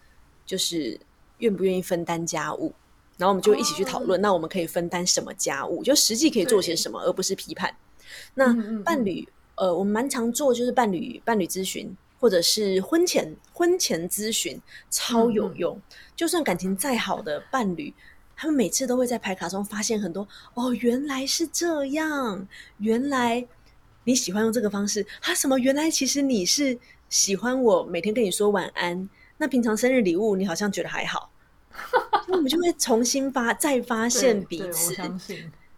[0.44, 1.00] 就是
[1.38, 2.74] 愿不愿意分担家务。
[3.16, 5.82] 然后我们就一起去讨论，哦、那我们可以分担什么家务？
[5.84, 7.74] 就实际可以做些什么，而不是批判。
[8.34, 8.52] 那
[8.82, 14.60] 伴侣，呃，我们蛮常做，就是伴侣伴侣咨询，或者是婚前婚前咨询，
[14.90, 15.80] 超有用。
[16.16, 17.92] 就算感情再好的伴侣，
[18.36, 22.46] 他们每次都会在牌卡中发现很多哦，原来是这样，
[22.78, 23.46] 原来
[24.04, 25.34] 你喜欢用这个方式啊？
[25.34, 25.58] 什么？
[25.58, 29.08] 原来其实你是喜欢我每天跟你说晚安，
[29.38, 31.30] 那平常生日礼物你好像觉得还好。
[32.28, 34.94] 我们就会重新发再发现彼此。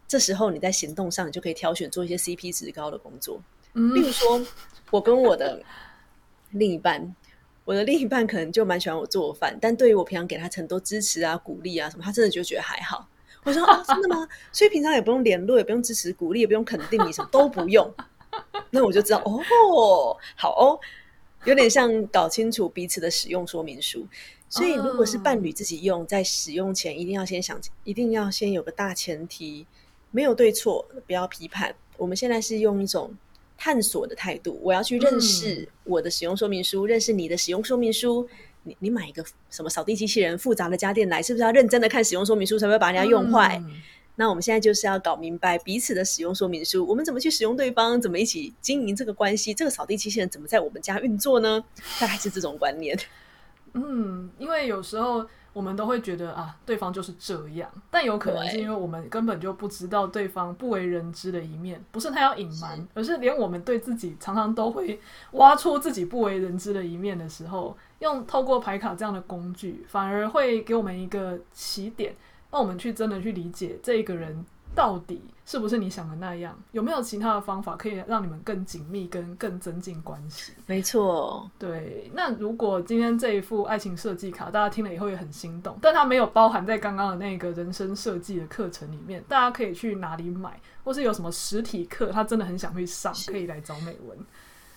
[0.06, 3.40] 这时候你在行动上，你就可以挑选做一些 CP 值高的工作。
[3.72, 4.40] 嗯，例如说，
[4.90, 5.60] 我跟我的
[6.50, 7.14] 另一半，
[7.64, 13.08] 我的另一半可能就蛮喜欢我做饭，但对于我平常给他很多支持啊、鼓励啊什么，他真的就觉得还好。
[13.42, 14.28] 我说啊，真的吗？
[14.52, 17.92] 所以平常也不用联络，也不用支持、鼓励，也不用肯定你，什么都不用。
[18.70, 19.40] 那我就知道哦，
[20.36, 20.78] 好哦，
[21.44, 24.06] 有点像搞清楚彼此的使用说明书。
[24.54, 29.66] 所以，如果是伴侣自己用，在使用前一定要先想，一定要先有个大前提，
[30.12, 31.74] 没有对错，不要批判。
[31.96, 33.12] 我们现在是用一种
[33.58, 38.28] 探索的态度，我要去认识我的使用说明书，嗯、认识你的使用说明书。
[38.62, 43.60] 你你买一个什么扫地机器人、复杂的家电来，是不是要认真的看使用说明书，才会把人家用坏？
[43.64, 43.82] 嗯、
[44.14, 49.52] 那我们现在就是要搞明白彼此的使用说明书，我们怎么去使用对方，怎么一起经营这个关系？
[49.52, 51.64] 这个扫地机器人怎么在我们家运作呢？
[51.98, 52.96] 大概是这种观念。
[53.74, 65.00] 嗯，因为有时候我们都会觉得啊，对方就是这样，但有可能是因为我们根本就不知道对方不为人知的一面，不是他要隐瞒，是而是连我们对自己常常都会
[65.32, 72.14] 挖出自己不为人知的一面的时候，用透过牌卡这样的工具，反而会给我们一个起点，
[72.50, 74.46] 让我们去真的去理解这个人。
[74.74, 76.58] 到底是不是你想的那样？
[76.72, 80.52] 有没有其他的方法可以让你们更紧密、跟更增进关系？
[80.66, 82.10] 没错，对。
[82.14, 90.60] 那如果今天这一副爱情设计卡，大家听了以后也很心动，但它没有包含在刚刚的那个人生设计的课程里面，大家可以去哪里买？
[90.82, 94.18] 或是有什么实体课，他真的很想去上，可以来找美文。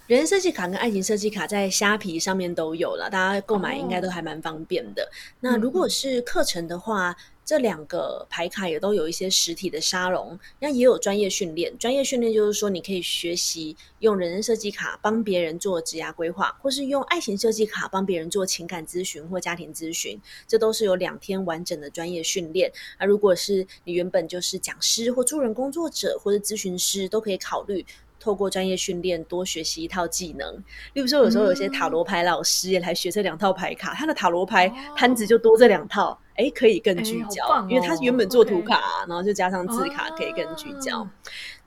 [0.08, 5.04] 人生设计卡跟爱情设计卡在虾皮上面都有了，大家购买应该都还蛮方便的。
[5.04, 7.14] 哦、那如果是课程的话，
[7.48, 11.74] 这两个牌卡也都有一些实体的沙龙，那也有专业训练。
[11.78, 22.70] 专业训练就是说，你可以学习用人生设计卡帮别人做职涯规划，或是用爱情设计卡帮别人做情感咨询或家庭咨询，这都是有两天完整的专业训练。
[23.00, 27.86] 那如果是你原本就是讲师或助人工作者或者咨询师，都可以考虑。
[28.20, 30.54] 透过专业训练，多学习一套技能。
[30.94, 34.68] 例如说，有时候有些塔罗牌老师也来学这两套牌卡，他的塔罗牌
[34.98, 41.02] 摊子就多这两套，哎，可以更聚焦，哦、因为他原本做图卡.然后就加上字卡，可以更聚焦。
[41.02, 41.12] 啊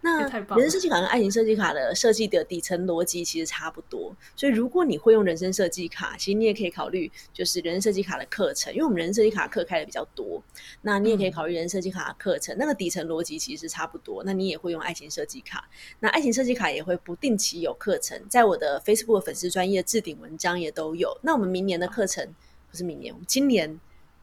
[0.02, 10.42] 那人生设计卡跟爱情设计卡的设计的底层逻辑其实差不多，所以如果你会用人生设计卡，其实你也可以考虑就是人生设计卡的课程，因为我们人生设计卡课开的比较多，
[10.80, 14.22] 那你也可以考虑人生设计卡的课程，那个底层逻辑其实差不多。
[14.24, 15.68] 那你也会用爱情设计卡，
[15.98, 21.14] 那爱情设计卡也会不定期有课程，在我的 Facebook 粉丝专业置顶文章也都有。
[21.20, 22.26] 那我们明年的课程
[22.70, 23.78] 不是明年，我们今年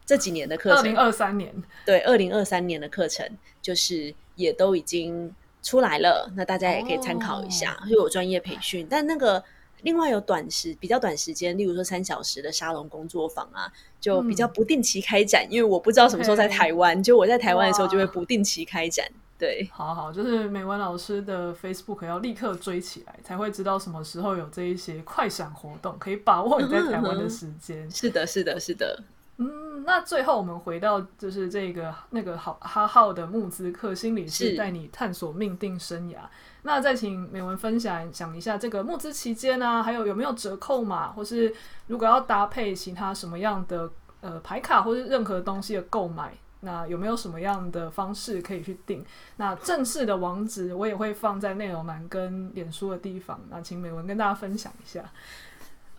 [0.08, 1.54] 这几年的课程，二零二三年
[1.86, 3.24] 对，二零二三年的课程
[3.62, 5.32] 就是也都已经。
[5.60, 8.04] 出来了，那大家也可以参考一下，又、oh.
[8.04, 8.86] 有专业培训。
[8.88, 9.42] 但那个
[9.82, 17.02] 另外有短时比较短时间，例如说三小时的沙龙工作坊啊，就比较不定期开展，嗯、因为我不知道什么时候在台湾。
[17.02, 19.04] 就我在台湾的时候，就会不定期开展。
[19.36, 27.84] 对，好好，就是美文老师的 Facebook 要立刻追起来，才会知道什么时候有这一些快闪活动，可以把握你在台湾的时间。
[27.84, 27.90] 嗯。
[27.90, 29.02] 是的，是的，是的。
[29.40, 36.16] 嗯，那最后我们回到就是这个那个好哈号的募资课心理师带你探索命定生涯。
[36.62, 41.54] 那再请美文分享讲一下这个募资期间呢、啊，还有有没有折扣码，或是
[41.86, 43.88] 如果要搭配其他什么样的
[44.20, 49.06] 呃牌卡或是任何东西的购买，那有没有什么样的方式可以去订？
[49.36, 53.40] 那正式的网址我也会放在内容栏跟脸书的地方。
[53.48, 55.04] 那请美文跟大家分享一下。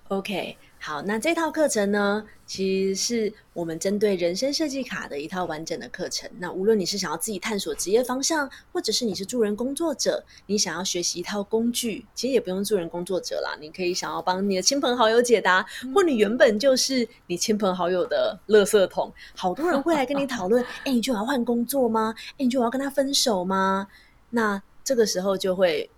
[0.09, 0.57] OK。
[0.82, 6.30] 好，那这套课程呢，其实是我们针对人生设计卡的一套完整的课程。
[6.39, 22.15] 那无论你是想要自己探索职业方向，或者是你是助人工作者，你想要学习一套工具，其实也不用助人工作者啦，你可以想要帮你的亲朋好友解答，或你原本就是你亲朋好友的垃圾桶，好多人会来跟你讨论，哎，你就要换工作吗？
[22.32, 23.89] 哎，你就要跟他分手吗？
[24.30, 25.89] 那这个时候就会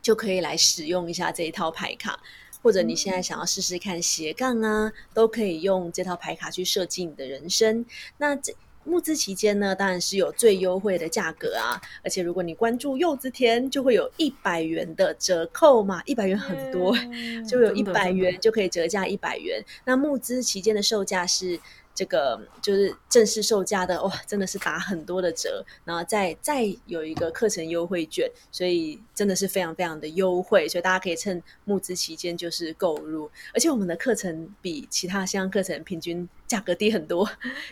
[0.00, 2.18] 就可以来使用一下这一套牌卡。
[2.66, 7.86] 或者你现在想要试试看斜杠啊，都可以用这套牌卡去设计你的人生。
[8.18, 8.52] 那这
[8.82, 11.80] 募资期间呢，当然是有最优惠的价格啊！
[12.02, 16.92] 而且如果你关注柚子田，就会有一百元的折扣嘛，一百元很多，
[17.48, 19.64] 就有一百元就可以折价一百元。
[19.84, 21.60] 那募资期间的售价是。
[21.96, 37.26] 这个就是正式售价的哇，真的是打很多的折，然后再再有一个课程优惠券，所以真的是非常非常的优惠，所以大家可以趁募资期间就是购入，而且我们的课程比其他线上课程平均价格低很多，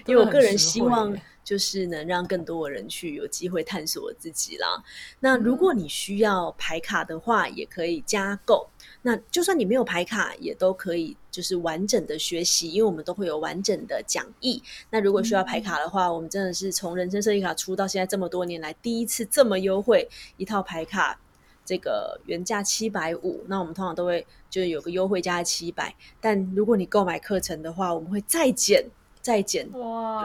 [0.06, 1.14] 因为我个人希望
[1.44, 4.82] 就是能让更多的人去有机会探索自己啦。
[5.20, 8.66] 那如果你需要排卡的话，也可以加购。
[9.06, 14.62] 那就算你没有排卡，也都可以就是完整的学习，因为我们都会有完整的讲义。
[14.88, 21.20] 那如果需要排卡的话，我们真的是从人生设计卡出到现在这么多年来，第一次这么优惠一套排卡，
[21.66, 28.86] 这个原价七百五，那我们通常都会就是有个优惠价七百，但如果你购买课程的话，我们会再减
[29.20, 29.68] 再减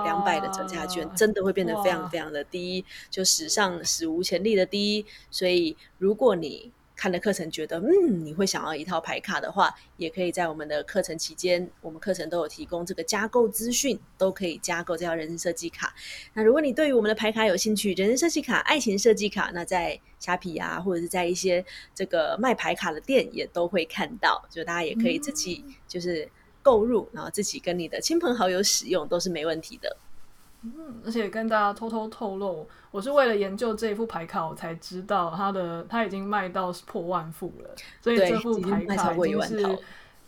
[0.05, 5.05] 两百的折价券，真的会变得非常非常的低，就史上史无前例的低。
[5.29, 15.95] 所以如果你看的课程觉得嗯，你会想要一套牌卡的话，也可以在我们的课程期间，我们课程都有提供这个加购资讯，都可以加购这套人生设计卡。
[16.33, 21.63] 那如果你对于我们的牌卡有兴趣，人生设计卡、爱情设计卡，那在虾皮啊，或者是在一些
[21.95, 26.29] 这个卖牌卡的店也都会看到，就大家也可以自己就是
[26.61, 29.95] 购入，然后自己跟你的亲朋好友使用都是没问题的。
[30.61, 37.69] 嗯，而且跟大家偷偷透露，我是为了研究这一副牌卡，我才知道它的它已经卖到破万副了。
[38.01, 39.79] 所以这副牌卡已经是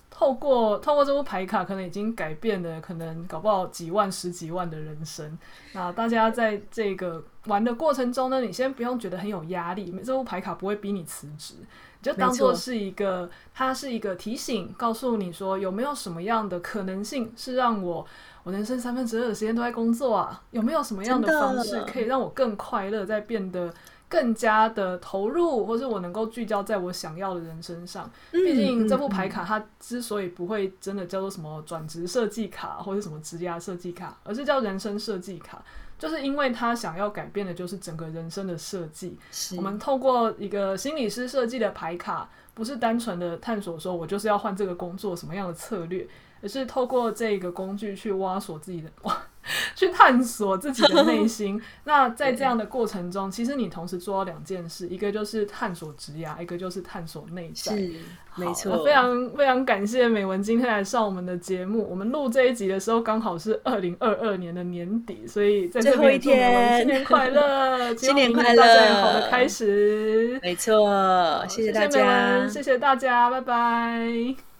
[0.09, 5.37] 透过透过这副牌卡，可能已经改变了可能搞不好几万、十几万的人生。
[5.73, 11.55] 那大家在这个玩的过程中呢，你先不用觉得很有压力，这副牌卡不会逼你辞职，
[12.01, 18.07] 就当做是一个，它是一个提醒，告诉你说有没有什么样的可能性是让我。
[18.43, 23.71] 我人生三分之二的时间都在工作啊，有没有什么样的方式可以让我更快乐，再变得
[24.09, 28.09] 更加的投入，或是我能够聚焦在我想要的人身上？
[28.31, 35.63] 毕竟这副牌卡它之所以不会真的叫做什么转职设计卡或者什么职业设计卡，而是叫人生设计卡，
[35.99, 39.17] 就是因为他想要改变的就是整个人生的设计。
[39.55, 46.07] 我们透过一个心理师设计的牌卡，不是单纯的探索说我就是要换这个工作什么样的策略。
[46.41, 49.17] 也是透过这个工具去挖索自己的挖
[49.75, 51.59] 去探索自己的内 心。
[51.83, 57.75] 那在这样的过程中，其实你同时做到两件事，一个就是探索职涯，一个就是探索内在。
[57.75, 57.91] 是，
[58.35, 58.83] 没错。
[58.85, 61.87] 非常非常感谢美文今天来上我们的节目。
[61.89, 70.39] 我们录这一集的时候刚好是二零二二年的年底，所以在这边祝美妏新年快乐， 新年快乐，大家有好的开始。
[70.43, 74.50] 没错，谢谢大家，谢谢大家，拜拜。